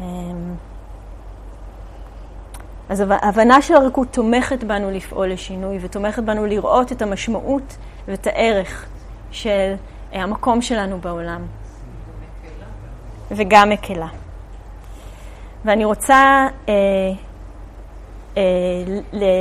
[0.00, 0.54] אמ,
[2.88, 7.76] אז ההבנה של הרכות תומכת בנו לפעול לשינוי ותומכת בנו לראות את המשמעות
[8.08, 8.86] ואת הערך
[9.30, 9.74] של
[10.12, 11.46] אה, המקום שלנו בעולם.
[13.30, 14.08] וגם מקלה.
[15.64, 16.74] ואני רוצה אה,
[18.36, 18.42] אה,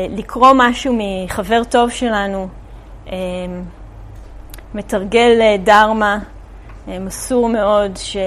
[0.10, 2.48] לקרוא משהו מחבר טוב שלנו,
[3.08, 3.16] אה,
[4.76, 6.20] מתרגל אה, דרמה,
[6.88, 8.18] אה, מסור מאוד, ש...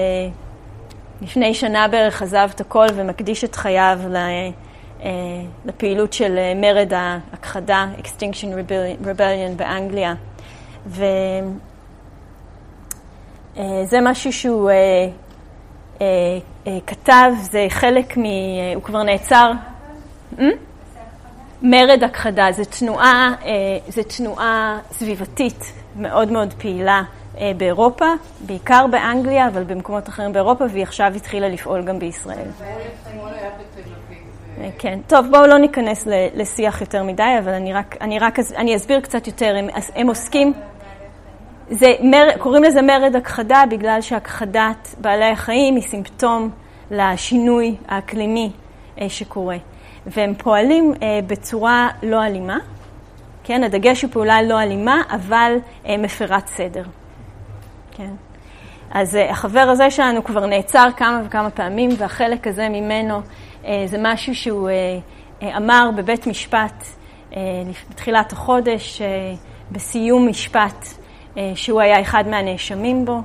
[1.21, 5.09] לפני שנה בערך עזב את הכל ומקדיש את חייו אה,
[5.65, 8.47] לפעילות של מרד ההכחדה, Extinction
[9.03, 10.13] Rebellion באנגליה.
[10.87, 11.17] וזה
[14.01, 14.71] משהו שהוא
[16.87, 18.23] כתב, זה חלק מ...
[18.75, 19.51] הוא כבר נעצר.
[21.61, 23.33] מרד הכחדה, זו תנועה,
[23.89, 27.03] זו תנועה סביבתית מאוד מאוד פעילה.
[27.39, 28.05] אה, באירופה,
[28.45, 32.47] בעיקר באנגליה, אבל במקומות אחרים באירופה, והיא עכשיו התחילה לפעול גם בישראל.
[34.61, 38.75] אה, כן, טוב, בואו לא ניכנס לשיח יותר מדי, אבל אני רק, אני רק אני
[38.75, 39.55] אסביר קצת יותר.
[39.57, 40.53] הם, הם עוסקים,
[41.69, 46.49] זה, מר, קוראים לזה מרד הכחדה, בגלל שהכחדת בעלי החיים היא סימפטום
[46.91, 48.51] לשינוי האקלימי
[49.01, 49.57] אה, שקורה.
[50.07, 50.93] והם פועלים
[51.27, 52.57] בצורה לא אלימה,
[53.49, 55.55] כן, הדגש הוא פעולה לא אלימה, אבל
[55.99, 56.83] מפרת סדר.
[57.91, 58.11] כן.
[58.91, 63.21] אז uh, החבר הזה שלנו כבר נעצר כמה וכמה פעמים, והחלק הזה ממנו
[63.63, 66.83] uh, זה משהו שהוא uh, uh, אמר בבית משפט
[67.31, 67.35] uh,
[67.89, 69.03] בתחילת החודש, uh,
[69.71, 73.21] בסיום משפט, uh, שהוא היה אחד מהנאשמים בו,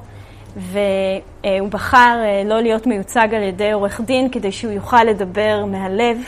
[0.57, 6.18] והוא בחר uh, לא להיות מיוצג על ידי עורך דין כדי שהוא יוכל לדבר מהלב.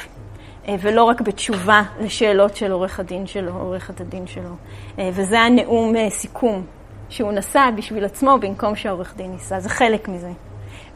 [0.81, 4.51] ולא רק בתשובה לשאלות של עורך הדין שלו, עורכת הדין שלו.
[5.13, 6.67] וזה הנאום סיכום
[7.09, 10.31] שהוא נסע בשביל עצמו במקום שהעורך דין ייסע, זה חלק מזה.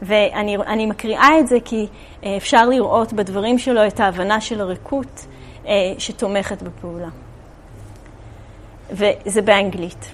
[0.01, 1.87] ואני מקריאה את זה כי
[2.23, 5.25] אה, אפשר לראות בדברים שלו את ההבנה של הריקות
[5.67, 7.09] אה, שתומכת בפעולה.
[8.91, 10.11] וזה באנגלית.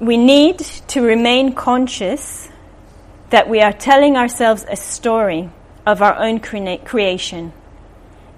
[0.00, 0.58] We need
[0.88, 2.48] to remain conscious
[3.30, 5.48] that we are telling ourselves a story
[5.85, 7.51] of our own creation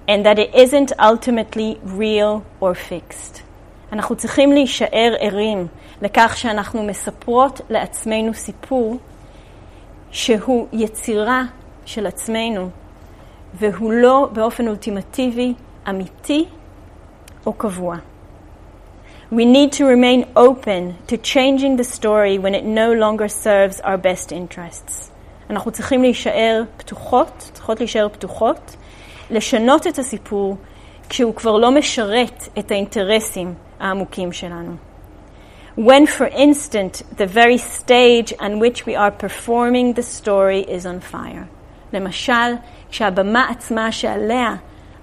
[0.07, 3.41] and that it isn't ultimately real or fixed.
[3.91, 5.67] אנחנו צריכים להישאר ערים
[6.01, 8.97] לכך שאנחנו מספרות לעצמנו סיפור
[10.11, 11.43] שהוא יצירה
[11.85, 12.69] של עצמנו,
[13.53, 15.53] והוא לא באופן אולטימטיבי
[15.89, 16.45] אמיתי
[17.45, 17.97] או קבוע.
[19.31, 23.97] We need to remain open to changing the story when it no longer serves our
[23.97, 25.11] best interests.
[25.50, 28.76] אנחנו צריכים להישאר פתוחות, צריכות להישאר פתוחות,
[29.30, 30.56] לשנות את הסיפור
[31.08, 34.76] כשהוא כבר לא משרת את האינטרסים העמוקים שלנו.
[35.78, 41.12] When, for instance, the very stage on which we are performing the story is on
[41.12, 41.44] fire.
[41.92, 42.54] למשל,
[42.90, 44.54] כשהבמה עצמה שעליה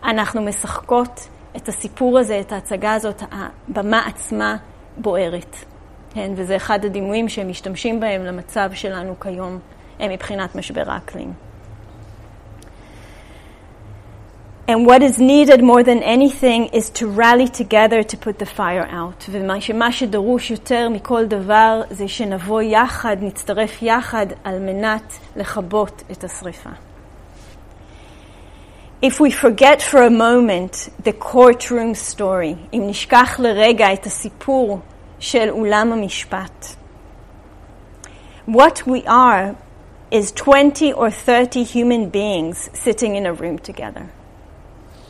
[0.04, 1.28] אנחנו משחקות
[1.58, 4.58] את הסיפור הזה, את ההצגה הזאת, הבמה עצמה
[4.98, 5.56] בוערת.
[6.14, 9.60] כן, וזה אחד הדימויים שהם משתמשים בהם למצב שלנו כיום
[10.03, 11.33] מבחינת משבר האקלים.
[14.69, 18.87] And what is needed more than anything is to rally together to put the fire
[18.91, 19.31] out.
[19.31, 26.71] ומה שדרוש יותר מכל דבר זה שנבוא יחד, נצטרף יחד על מנת לכבות את השריפה.
[29.03, 34.79] If we forget for a moment the courtroom story, אם נשכח לרגע את הסיפור
[35.19, 36.67] של אולם המשפט,
[38.49, 39.62] what we are
[40.13, 44.03] is 20 or 30 human beings sitting in a room together.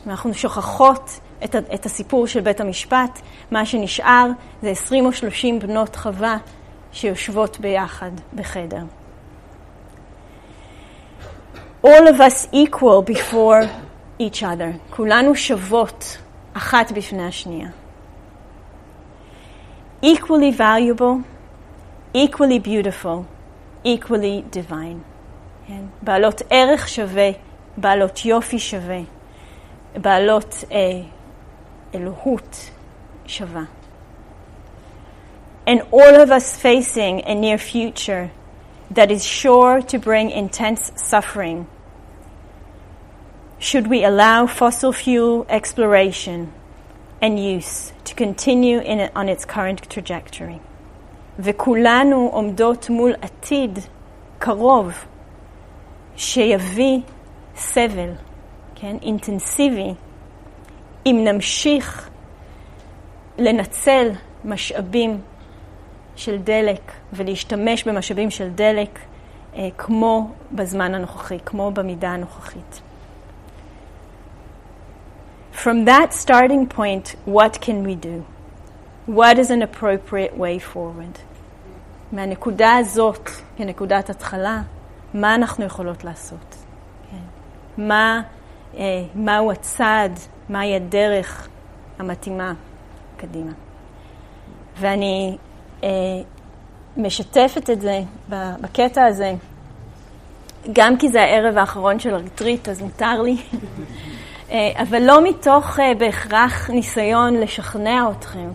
[0.05, 3.19] ואנחנו שוכחות את, את הסיפור של בית המשפט,
[3.51, 4.27] מה שנשאר
[4.61, 6.37] זה 20 או 30 בנות חווה
[6.91, 8.83] שיושבות ביחד בחדר.
[11.85, 13.65] All of us equal before
[14.21, 14.77] each other.
[14.89, 16.17] כולנו שוות
[16.53, 17.69] אחת בפני השנייה.
[20.01, 21.23] equally valuable,
[22.13, 23.25] equally beautiful,
[23.85, 25.01] equally divine.
[25.67, 25.81] כן?
[26.01, 27.29] בעלות ערך שווה,
[27.77, 28.99] בעלות יופי שווה,
[29.95, 31.01] בעלות אה,
[31.95, 32.69] אלוהות
[33.25, 33.63] שווה.
[35.67, 38.31] And all of us facing a near future
[38.89, 41.67] that is sure to bring intense suffering.
[43.59, 46.51] Should we allow fossil fuel exploration
[47.21, 50.59] and use to continue in, on its current trajectory?
[51.38, 53.78] וכולנו עומדות מול עתיד
[54.38, 54.92] קרוב
[56.16, 57.00] שיביא
[57.56, 58.10] סבל,
[58.74, 59.94] כן, אינטנסיבי,
[61.06, 62.10] אם נמשיך
[63.38, 64.10] לנצל
[64.44, 65.20] משאבים
[66.16, 68.98] של דלק ולהשתמש במשאבים של דלק
[69.56, 72.80] אה, כמו בזמן הנוכחי, כמו במידה הנוכחית.
[75.54, 78.33] From that starting point, what can we do?
[79.08, 81.18] What is an appropriate way forward?
[82.12, 84.62] מהנקודה הזאת, כנקודת התחלה,
[85.14, 86.56] מה אנחנו יכולות לעשות?
[87.10, 87.16] כן.
[87.82, 88.22] מה,
[88.76, 88.82] אה,
[89.14, 91.48] מהו הצעד, מהי הדרך
[91.98, 92.52] המתאימה
[93.16, 93.52] קדימה?
[94.80, 95.36] ואני
[95.82, 95.88] אה,
[96.96, 98.00] משתפת את זה
[98.60, 99.34] בקטע הזה,
[100.72, 103.36] גם כי זה הערב האחרון של הריטריט, אז מותר לי,
[104.50, 108.48] אה, אבל לא מתוך אה, בהכרח ניסיון לשכנע אתכם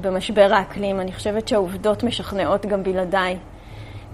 [0.00, 1.00] במשבר האקלים.
[1.00, 3.36] אני חושבת שהעובדות משכנעות גם בלעדיי.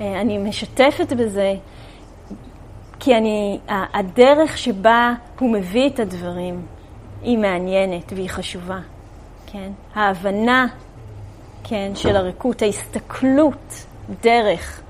[0.01, 1.55] אני משתפת בזה
[3.01, 6.67] כי אני, הדרך שבה הוא מביא את הדברים
[7.23, 8.79] היא מעניינת והיא חשובה,
[9.47, 9.71] כן?
[9.95, 10.67] ההבנה
[11.64, 13.87] כן, של הריקות, ההסתכלות
[14.23, 14.81] דרך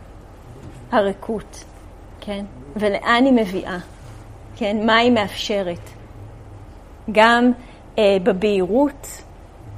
[0.92, 1.64] הריקות,
[2.20, 2.44] כן,
[2.76, 3.78] ולאן היא מביאה,
[4.56, 5.90] כן, מה היא מאפשרת,
[7.12, 7.52] גם
[7.98, 9.22] אה, בבהירות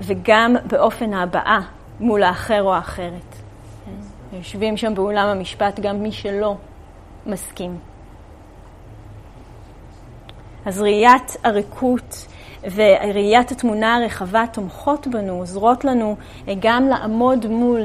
[0.00, 1.60] וגם באופן ההבעה
[2.00, 3.36] מול האחר או האחרת.
[4.32, 6.56] יושבים שם באולם המשפט גם מי שלא
[7.26, 7.78] מסכים.
[10.66, 12.26] אז ראיית הריקות
[12.74, 16.16] וראיית התמונה הרחבה תומכות בנו, עוזרות לנו
[16.48, 17.80] אה, גם לעמוד מול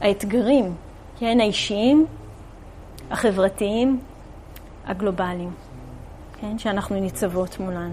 [0.00, 0.74] האתגרים,
[1.18, 2.06] כן, האישיים,
[3.10, 4.00] החברתיים,
[4.86, 5.50] הגלובליים,
[6.40, 7.92] כן, שאנחנו ניצבות מולן.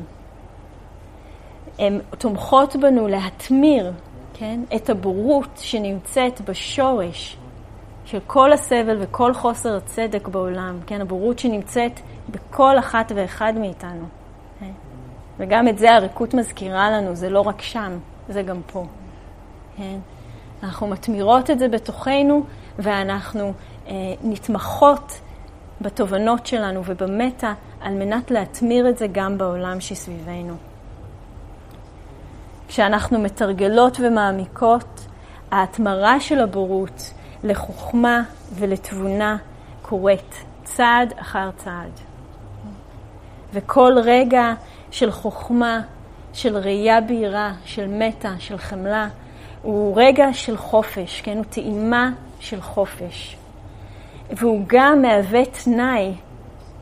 [1.80, 3.92] הן תומכות בנו להתמיר,
[4.34, 7.38] כן, את הבורות שנמצאת בשורש
[8.06, 12.00] של כל הסבל וכל חוסר הצדק בעולם, כן, הבורות שנמצאת
[12.30, 14.06] בכל אחת ואחד מאיתנו.
[15.40, 17.98] וגם את זה הריקות מזכירה לנו, זה לא רק שם,
[18.30, 18.86] זה גם פה.
[19.78, 19.98] כן?
[20.64, 22.44] אנחנו מתמירות את זה בתוכנו,
[22.80, 23.54] ואנחנו
[23.88, 23.94] אה,
[24.24, 25.20] נתמכות
[25.82, 30.54] בתובנות שלנו ובמטה על מנת להתמיר את זה גם בעולם שסביבנו.
[32.74, 35.08] כשאנחנו מתרגלות ומעמיקות,
[35.52, 37.14] ההתמרה של הבורות
[37.44, 38.22] לחוכמה
[38.56, 39.38] ולתבונה
[39.82, 41.92] קורית צעד אחר צעד.
[43.54, 44.54] וכל רגע
[44.92, 45.82] של חוכמה,
[46.34, 49.08] של ראייה בהירה, של מטה, של חמלה,
[49.62, 51.38] הוא רגע של חופש, כן?
[51.38, 52.10] הוא טעימה
[52.40, 53.38] של חופש.
[54.32, 56.14] והוא גם מהווה תנאי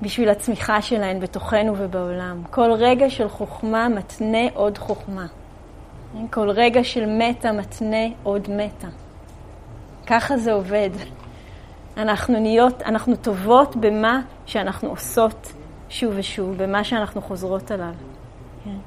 [0.01, 2.43] בשביל הצמיחה שלהן בתוכנו ובעולם.
[2.49, 5.25] כל רגע של חוכמה מתנה עוד חוכמה.
[6.14, 6.28] כן?
[6.28, 8.88] כל רגע של מטה מתנה עוד מטה.
[10.07, 10.89] ככה זה עובד.
[11.97, 15.53] אנחנו נהיות, אנחנו טובות במה שאנחנו עושות
[15.89, 17.93] שוב ושוב במה שאנחנו חוזרות עליו.
[18.64, 18.78] כן.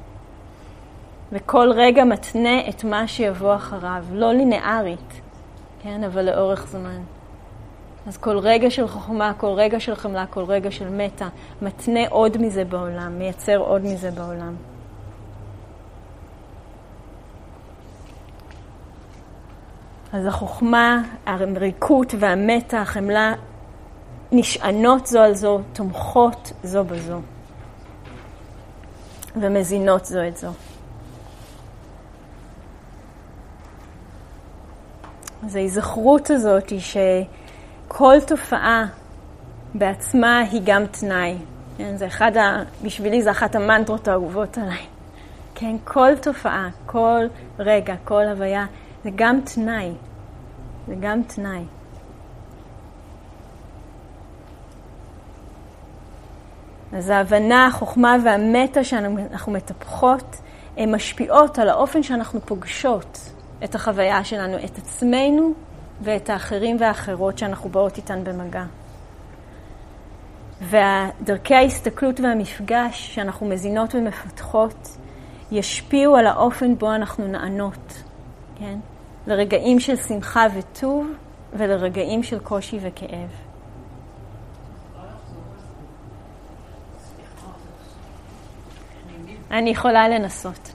[1.33, 5.21] וכל רגע מתנה את מה שיבוא אחריו, לא לינארית,
[5.83, 7.01] כן, אבל לאורך זמן.
[8.07, 11.29] אז כל רגע של חוכמה, כל רגע של חמלה, כל רגע של מטה,
[11.63, 14.55] מתנה עוד מזה בעולם, מייצר עוד מזה בעולם.
[20.15, 23.35] אז החוכמה, הריקות והמטה, החמלה,
[24.33, 27.21] נשענות זו על זו, תומכות זו בזו,
[29.37, 30.51] ומזינות זו את זו.
[35.45, 38.87] אז ההיזכרות הזאת היא שכל תופעה
[39.75, 41.37] בעצמה היא גם תנאי.
[41.79, 42.63] כן, זה אחד ה...
[42.83, 44.87] בשבילי זה אחת המנטרות האהובות עליי.
[45.55, 47.27] כן, כל תופעה, כל
[47.59, 48.67] רגע, כל הוויה,
[49.05, 49.93] זה גם תנאי.
[50.87, 51.65] זה גם תנאי.
[56.93, 60.37] אז ההבנה, החוכמה והמטה שאנחנו מטפחות,
[60.77, 63.19] הן משפיעות על האופן שאנחנו פוגשות
[63.65, 65.53] את החוויה שלנו, את עצמנו
[66.03, 68.65] ואת האחרים והאחרות שאנחנו באות איתן במגע.
[70.63, 74.97] ודרכי ההסתכלות והמפגש שאנחנו מזינות ומפתחות
[75.51, 78.03] ישפיעו על האופן בו אנחנו נענות,
[78.59, 78.79] כן?
[79.27, 81.07] לרגעים של שמחה וטוב
[81.53, 83.31] ולרגעים של קושי וכאב.
[89.51, 90.73] אני יכולה לנסות,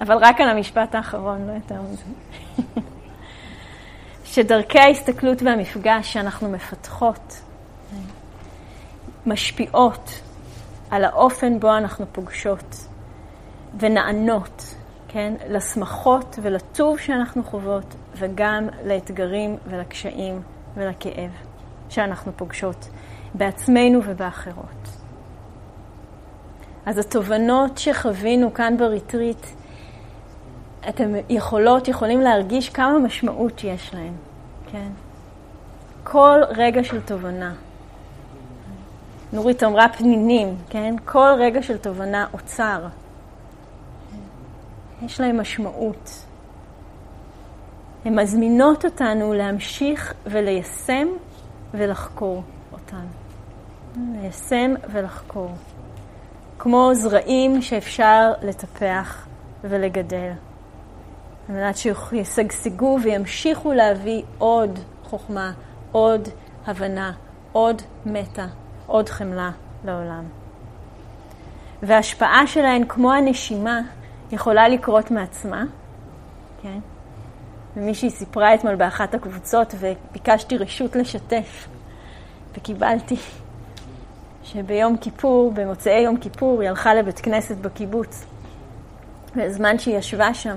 [0.00, 2.04] אבל רק על המשפט האחרון, לא יותר מזה.
[4.32, 7.40] שדרכי ההסתכלות והמפגש שאנחנו מפתחות
[9.26, 10.20] משפיעות
[10.90, 12.86] על האופן בו אנחנו פוגשות
[13.78, 14.74] ונענות,
[15.08, 20.42] כן, לשמחות ולטוב שאנחנו חוות, וגם לאתגרים ולקשיים
[20.74, 21.30] ולכאב
[21.88, 22.88] שאנחנו פוגשות
[23.34, 24.88] בעצמנו ובאחרות.
[26.86, 29.46] אז התובנות שחווינו כאן בריטריט,
[30.88, 34.12] אתם יכולות, יכולים להרגיש כמה משמעות יש להן,
[34.72, 34.88] כן?
[36.04, 37.52] כל רגע של תובנה.
[39.32, 40.94] נורית אמרה פנינים, כן?
[41.04, 42.86] כל רגע של תובנה אוצר.
[45.02, 46.24] יש להם משמעות.
[48.04, 51.08] הן מזמינות אותנו להמשיך וליישם
[51.74, 52.42] ולחקור
[52.72, 53.06] אותן.
[53.96, 55.50] ליישם ולחקור.
[56.58, 59.26] כמו זרעים שאפשר לטפח
[59.64, 60.30] ולגדל,
[61.48, 65.52] על מנת שישגשגו וימשיכו להביא עוד חוכמה,
[65.92, 66.28] עוד
[66.66, 67.12] הבנה,
[67.52, 68.46] עוד מטה,
[68.86, 69.50] עוד חמלה
[69.84, 70.24] לעולם.
[71.82, 73.80] וההשפעה שלהן, כמו הנשימה,
[74.32, 75.64] יכולה לקרות מעצמה,
[76.62, 76.78] כן?
[77.76, 81.68] ומישהי סיפרה אתמול באחת הקבוצות וביקשתי רשות לשתף,
[82.56, 83.16] וקיבלתי
[84.44, 88.26] שביום כיפור, במוצאי יום כיפור, היא הלכה לבית כנסת בקיבוץ.
[89.36, 90.56] בזמן שהיא ישבה שם,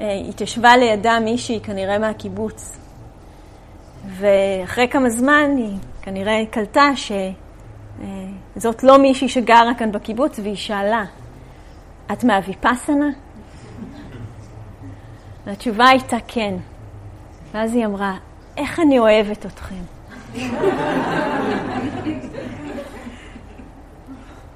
[0.00, 2.78] אה, התיישבה לידה מישהי, כנראה מהקיבוץ.
[4.06, 6.90] ואחרי כמה זמן היא כנראה קלטה
[8.56, 11.04] שזאת לא מישהי שגרה כאן בקיבוץ, והיא שאלה,
[12.12, 13.08] את מהוויפסנה?
[15.46, 16.54] והתשובה הייתה כן.
[17.52, 18.16] ואז היא אמרה,
[18.56, 19.82] איך אני אוהבת אתכם.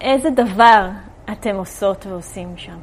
[0.01, 0.89] איזה דבר
[1.33, 2.79] אתם עושות ועושים שם?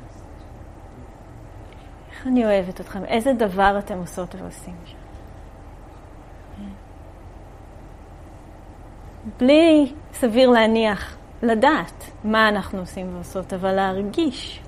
[2.12, 3.06] איך אני אוהבת אתכם?
[3.06, 4.98] איזה דבר אתם עושות ועושים שם?
[9.38, 11.16] בלי, סביר להניח,
[11.46, 14.62] לדעת מה אנחנו עושים ועושות, אבל להרגיש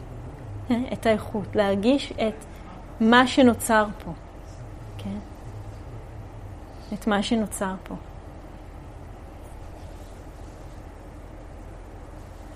[0.93, 2.45] את האיכות, להרגיש את
[3.01, 4.11] מה שנוצר פה,
[4.97, 5.17] כן?
[6.93, 7.95] את מה שנוצר פה.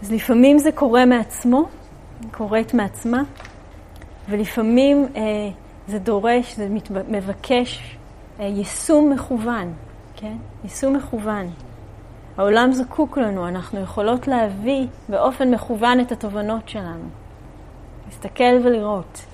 [0.01, 1.63] אז לפעמים זה קורה מעצמו,
[2.31, 3.23] קורית מעצמה,
[4.29, 5.21] ולפעמים אה,
[5.87, 6.69] זה דורש, זה
[7.07, 7.97] מבקש
[8.39, 9.73] אה, יישום מכוון,
[10.15, 10.37] כן?
[10.63, 11.70] יישום מכוון.
[12.41, 17.09] העולם זקוק לנו, אנחנו יכולות להביא באופן מכוון את התובנות שלנו.
[18.05, 19.25] להסתכל ולראות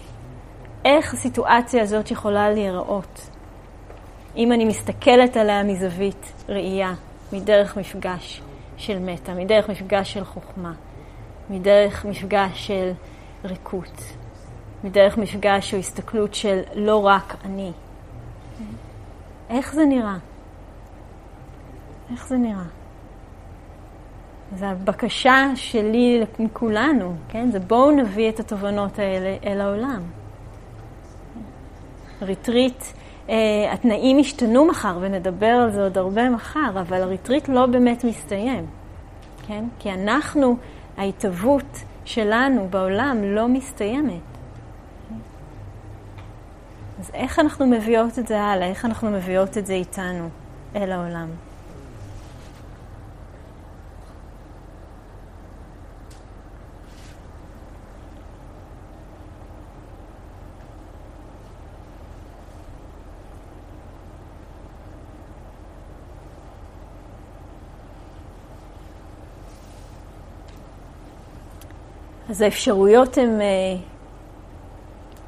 [0.85, 3.29] איך הסיטואציה הזאת יכולה להיראות.
[4.35, 6.93] אם אני מסתכלת עליה מזווית ראייה,
[7.33, 8.41] מדרך מפגש,
[8.77, 10.73] של מטה, מדרך מפגש של חוכמה,
[11.49, 12.91] מדרך מפגש של
[13.45, 14.01] ריקות,
[14.83, 17.71] מדרך מפגש או הסתכלות של לא רק אני.
[19.49, 20.17] איך זה נראה?
[22.11, 22.76] איך זה נראה?
[24.53, 30.01] אז הבקשה שלי מכולנו, כן, זה בואו נביא את התובנות האלה אל העולם.
[32.21, 32.83] ריטריט
[33.29, 33.35] אה,
[33.73, 38.65] התנאים ישתנו מחר, ונדבר על זה עוד הרבה מחר, אבל הריטריט לא באמת מסתיים,
[39.47, 39.65] כן?
[39.79, 40.57] כי אנחנו,
[40.97, 44.21] ההתהוות שלנו בעולם לא מסתיימת.
[46.99, 48.67] אז איך אנחנו מביאות את זה הלאה?
[48.67, 50.29] איך אנחנו מביאות את זה איתנו
[50.75, 51.27] אל העולם?
[72.29, 73.45] אז האפשרויות הן אה,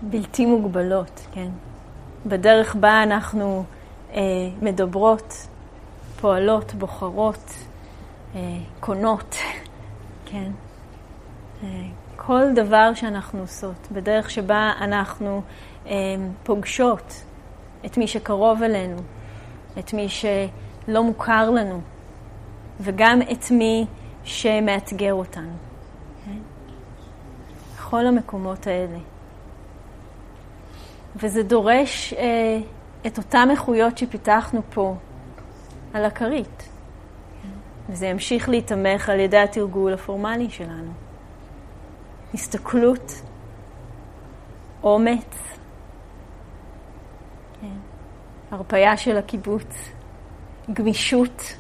[0.02, 1.50] בלתי מוגבלות, כן?
[2.26, 3.64] בדרך בה אנחנו
[4.14, 4.22] אה,
[4.62, 5.48] מדברות,
[6.22, 7.54] פועלות, בוחרות,
[8.36, 8.40] אה,
[8.80, 9.36] קונות,
[10.26, 10.52] כן?
[11.64, 11.68] אה,
[12.16, 15.42] כל דבר שאנחנו עושות, בדרך שבה אנחנו
[15.88, 15.94] אה,
[16.44, 17.24] פוגשות
[17.86, 18.98] את מי שקרוב אלינו,
[19.80, 21.82] את מי שלא מוכר לנו,
[22.80, 23.86] וגם את מי
[24.24, 25.69] שמאתגר אותנו.
[27.90, 28.98] בכל המקומות האלה.
[31.16, 32.60] וזה דורש אה,
[33.08, 34.96] את אותן איכויות שפיתחנו פה
[35.94, 36.70] על הכרית.
[37.90, 40.92] וזה ימשיך להתמך על ידי התרגול הפורמלי שלנו.
[42.34, 43.22] הסתכלות,
[44.84, 45.58] אומץ,
[47.62, 47.68] כן.
[48.52, 49.90] הרפאיה של הקיבוץ,
[50.74, 51.54] גמישות,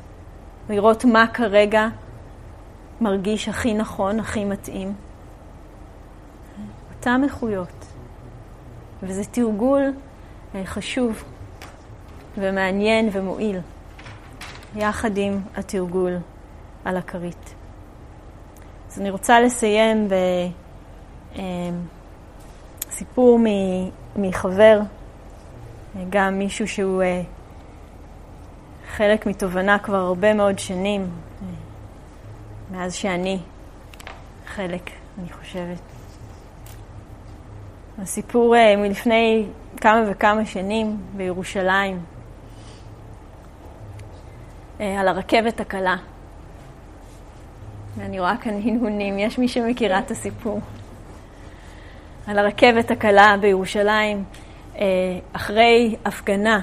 [0.69, 1.87] לראות מה כרגע
[3.01, 5.08] מרגיש הכי נכון, הכי מתאים.
[6.99, 7.85] אותן איכויות.
[9.03, 9.93] וזה תרגול
[10.55, 11.23] אה, חשוב
[12.37, 13.59] ומעניין ומועיל,
[14.75, 16.17] יחד עם התרגול
[16.85, 17.53] על הכרית.
[18.91, 20.07] אז אני רוצה לסיים
[22.87, 23.43] בסיפור אה,
[24.15, 27.03] מחבר, אה, גם מישהו שהוא
[28.95, 31.09] חלק מתובנה כבר הרבה מאוד שנים,
[32.71, 33.39] מאז שאני
[34.47, 34.89] חלק,
[35.19, 35.88] אני חושבת.
[38.01, 39.45] הסיפור מלפני
[39.77, 41.99] כמה וכמה שנים בירושלים,
[44.79, 45.95] על הרכבת הקלה.
[47.99, 50.59] אני רואה כאן הנהונים, יש מי שמכירה את הסיפור.
[52.27, 54.23] על הרכבת הקלה בירושלים,
[55.33, 56.59] אחרי הפגנה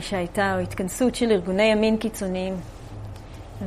[0.00, 2.54] שהייתה, או התכנסות של ארגוני ימין קיצוניים,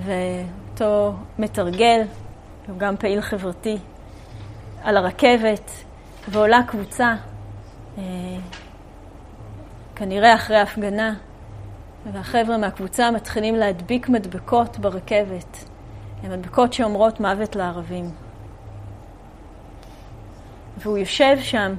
[0.04, 2.02] ואותו מתרגל,
[2.68, 3.78] הוא גם פעיל חברתי,
[4.84, 5.83] על הרכבת,
[6.28, 7.16] ועולה קבוצה
[7.98, 8.04] אה,
[9.96, 11.14] כנראה אחרי הפגנה,
[12.12, 15.66] והחבר'ה מהקבוצה מתחילים להדביק מדבקות ברכבת.
[16.24, 18.12] מדבקות שאומרות מוות לערבים.
[20.78, 21.76] והוא יושב שם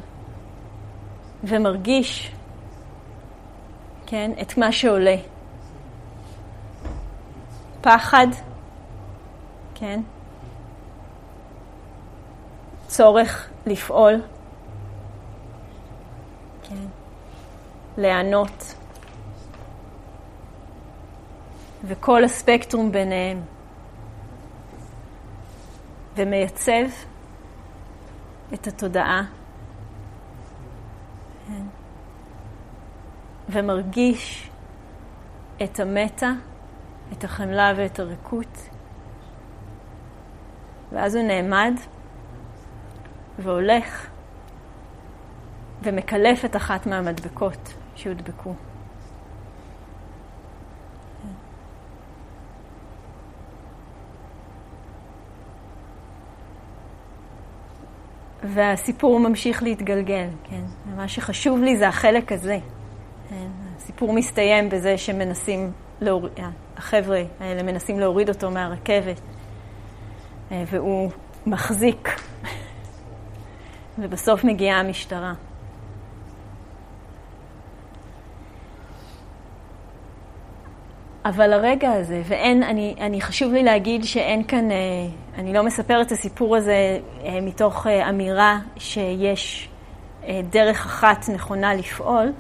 [1.44, 2.32] ומרגיש,
[4.06, 5.16] כן, את מה שעולה.
[7.80, 8.26] פחד,
[9.74, 10.00] כן,
[12.86, 14.22] צורך לפעול,
[16.62, 16.86] כן.
[17.98, 18.74] להיענות,
[21.84, 23.40] וכל הספקטרום ביניהם,
[26.16, 26.84] ומייצב
[28.54, 29.22] את התודעה,
[31.48, 31.62] כן.
[33.48, 34.50] ומרגיש
[35.62, 36.30] את המטה,
[37.12, 38.68] את החמלה ואת הריקות,
[40.92, 41.74] ואז הוא נעמד
[43.38, 44.06] והולך
[45.82, 47.74] ומקלף את אחת מהמדבקות
[48.04, 48.54] שהודבקו.
[58.42, 60.62] והסיפור ממשיך להתגלגל, כן.
[60.86, 62.58] ומה שחשוב לי זה החלק הזה.
[63.28, 63.48] כן.
[63.76, 66.32] הסיפור מסתיים בזה שמנסים להוריד,
[66.76, 69.20] החבר'ה האלה מנסים להוריד אותו מהרכבת,
[70.52, 71.10] אה, והוא
[71.46, 72.08] מחזיק,
[73.98, 75.34] ובסוף מגיעה המשטרה.
[81.24, 84.76] אבל הרגע הזה, ואין, אני, אני חשוב לי להגיד שאין כאן, אה,
[85.38, 89.68] אני לא מספרת את הסיפור הזה אה, מתוך אה, אמירה שיש
[90.50, 92.32] דרך אחת נכונה לפעול,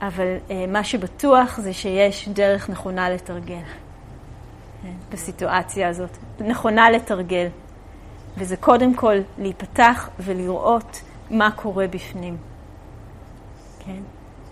[0.00, 0.36] אבל
[0.68, 3.62] מה שבטוח זה שיש דרך נכונה לתרגל
[5.12, 6.18] בסיטואציה הזאת.
[6.40, 7.46] נכונה לתרגל.
[8.36, 12.36] וזה קודם כל להיפתח ולראות מה קורה בפנים.
[13.78, 14.02] כן?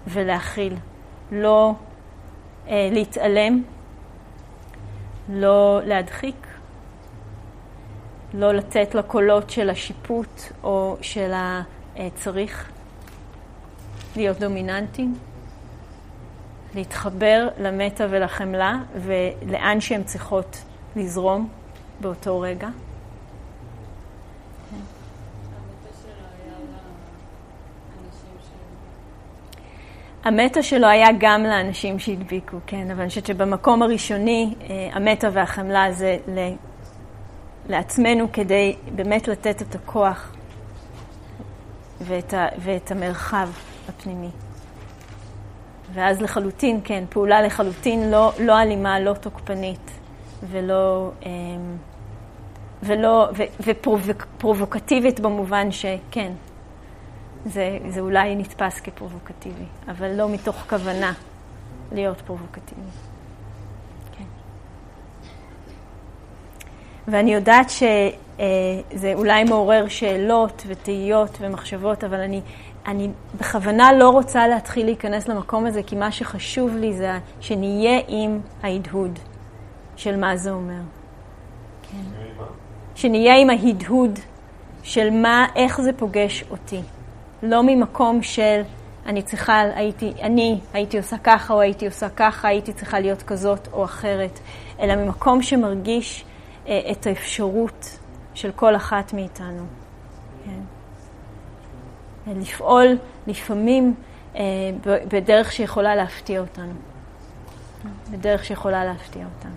[0.06, 0.76] ולהכיל.
[1.32, 1.74] לא
[2.70, 3.62] להתעלם,
[5.28, 6.46] לא להדחיק,
[8.34, 11.32] לא לתת לקולות של השיפוט או של
[11.96, 12.70] הצריך
[14.16, 15.14] להיות דומיננטיים,
[16.74, 20.58] להתחבר למטה ולחמלה ולאן שהן צריכות
[20.96, 21.48] לזרום
[22.00, 22.68] באותו רגע.
[30.26, 35.92] המטה שלו היה גם לאנשים שהדביקו, כן, אבל אני חושבת שבמקום הראשוני אה, המטה והחמלה
[35.92, 36.16] זה
[37.68, 40.32] לעצמנו כדי באמת לתת את הכוח
[42.00, 43.48] ואת, ה, ואת המרחב
[43.88, 44.28] הפנימי.
[45.92, 49.90] ואז לחלוטין, כן, פעולה לחלוטין לא, לא אלימה, לא תוקפנית
[50.50, 51.76] ולא, אמ,
[52.82, 53.28] ולא,
[53.60, 56.32] ופרובוקטיבית במובן שכן,
[57.46, 61.12] זה, זה אולי נתפס כפרובוקטיבי, אבל לא מתוך כוונה
[61.92, 62.80] להיות פרובוקטיבי.
[64.18, 64.24] כן.
[67.08, 72.40] ואני יודעת שזה אולי מעורר שאלות ותהיות ומחשבות, אבל אני,
[72.86, 78.40] אני בכוונה לא רוצה להתחיל להיכנס למקום הזה, כי מה שחשוב לי זה שנהיה עם
[78.62, 79.18] ההדהוד
[79.96, 80.80] של מה זה אומר.
[81.82, 82.22] כן.
[82.94, 84.18] שנהיה עם ההדהוד
[84.82, 86.80] של מה, איך זה פוגש אותי.
[87.42, 88.62] לא ממקום של
[89.06, 93.68] אני צריכה, הייתי, אני הייתי עושה ככה או הייתי עושה ככה, הייתי צריכה להיות כזאת
[93.72, 94.40] או אחרת,
[94.80, 96.24] אלא ממקום שמרגיש
[96.68, 97.98] אה, את האפשרות
[98.34, 99.66] של כל אחת מאיתנו.
[100.44, 100.60] כן?
[102.40, 103.94] לפעול לפעמים
[104.36, 104.42] אה,
[104.84, 106.72] בדרך שיכולה להפתיע אותנו.
[108.10, 109.56] בדרך שיכולה להפתיע אותנו.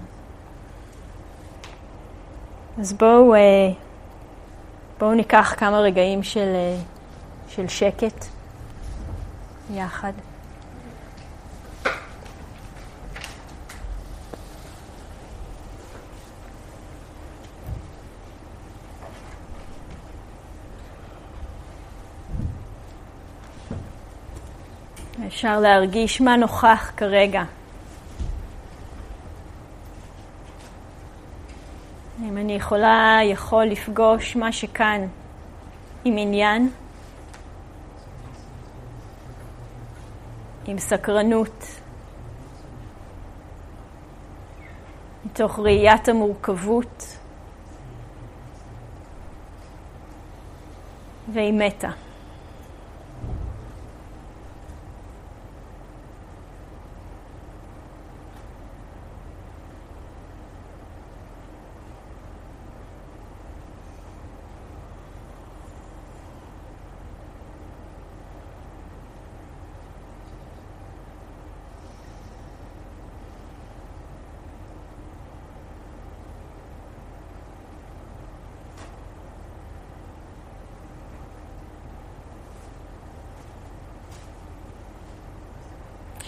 [2.80, 3.39] אז בואו, אה,
[4.99, 6.77] בואו ניקח כמה רגעים של, אה,
[7.49, 8.25] של שקט
[9.73, 10.13] יחד.
[25.27, 27.43] אפשר להרגיש מה נוכח כרגע.
[32.23, 35.01] אם אני יכולה, יכול לפגוש מה שכאן
[36.05, 36.69] עם עניין,
[40.70, 41.65] עם סקרנות,
[45.26, 47.17] מתוך ראיית המורכבות
[51.34, 51.89] ועם מתה.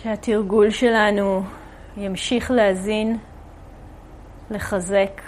[0.03, 1.43] שהתרגול שלנו
[1.97, 3.17] ימשיך להזין,
[4.51, 5.21] לחזק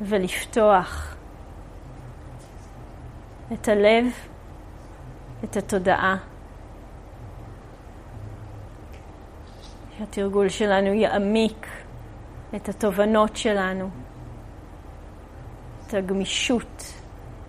[0.00, 1.16] ולפתוח
[3.52, 4.04] את הלב,
[5.44, 6.16] את התודעה.
[9.98, 11.66] שהתרגול שלנו יעמיק
[12.56, 13.90] את התובנות שלנו,
[15.86, 16.92] את הגמישות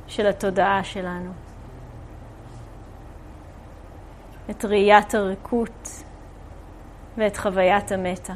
[0.08, 1.32] של התודעה שלנו,
[4.50, 6.04] את ראיית הריקות.
[7.18, 8.34] ואת חוויית המטה.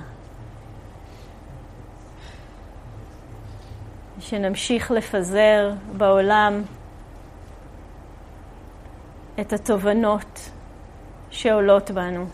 [4.19, 6.61] שנמשיך לפזר בעולם
[9.41, 10.49] את התובנות
[11.29, 12.25] שעולות בנו.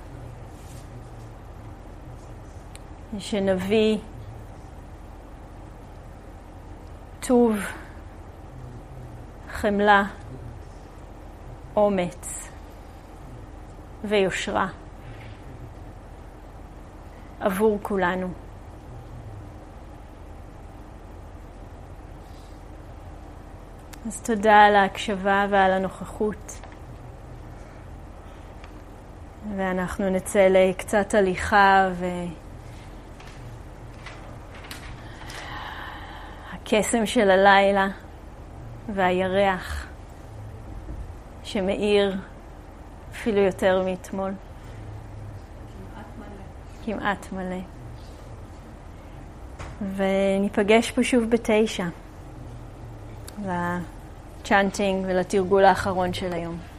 [3.19, 3.97] שנביא
[7.19, 7.55] טוב,
[9.51, 10.03] חמלה,
[11.75, 12.49] אומץ
[14.03, 14.82] ויושרה.
[17.43, 18.27] עבור כולנו.
[24.07, 26.61] אז תודה על ההקשבה ועל הנוכחות.
[29.57, 31.89] ואנחנו נצא לקצת הליכה
[36.61, 37.87] והקסם של הלילה
[38.93, 39.87] והירח
[41.43, 42.17] שמאיר
[43.11, 44.31] אפילו יותר מאתמול.
[46.85, 47.61] כמעט מלא.
[49.95, 51.85] וניפגש פה שוב בתשע,
[53.45, 56.72] לצ'אנטינג ולתרגול האחרון של היום.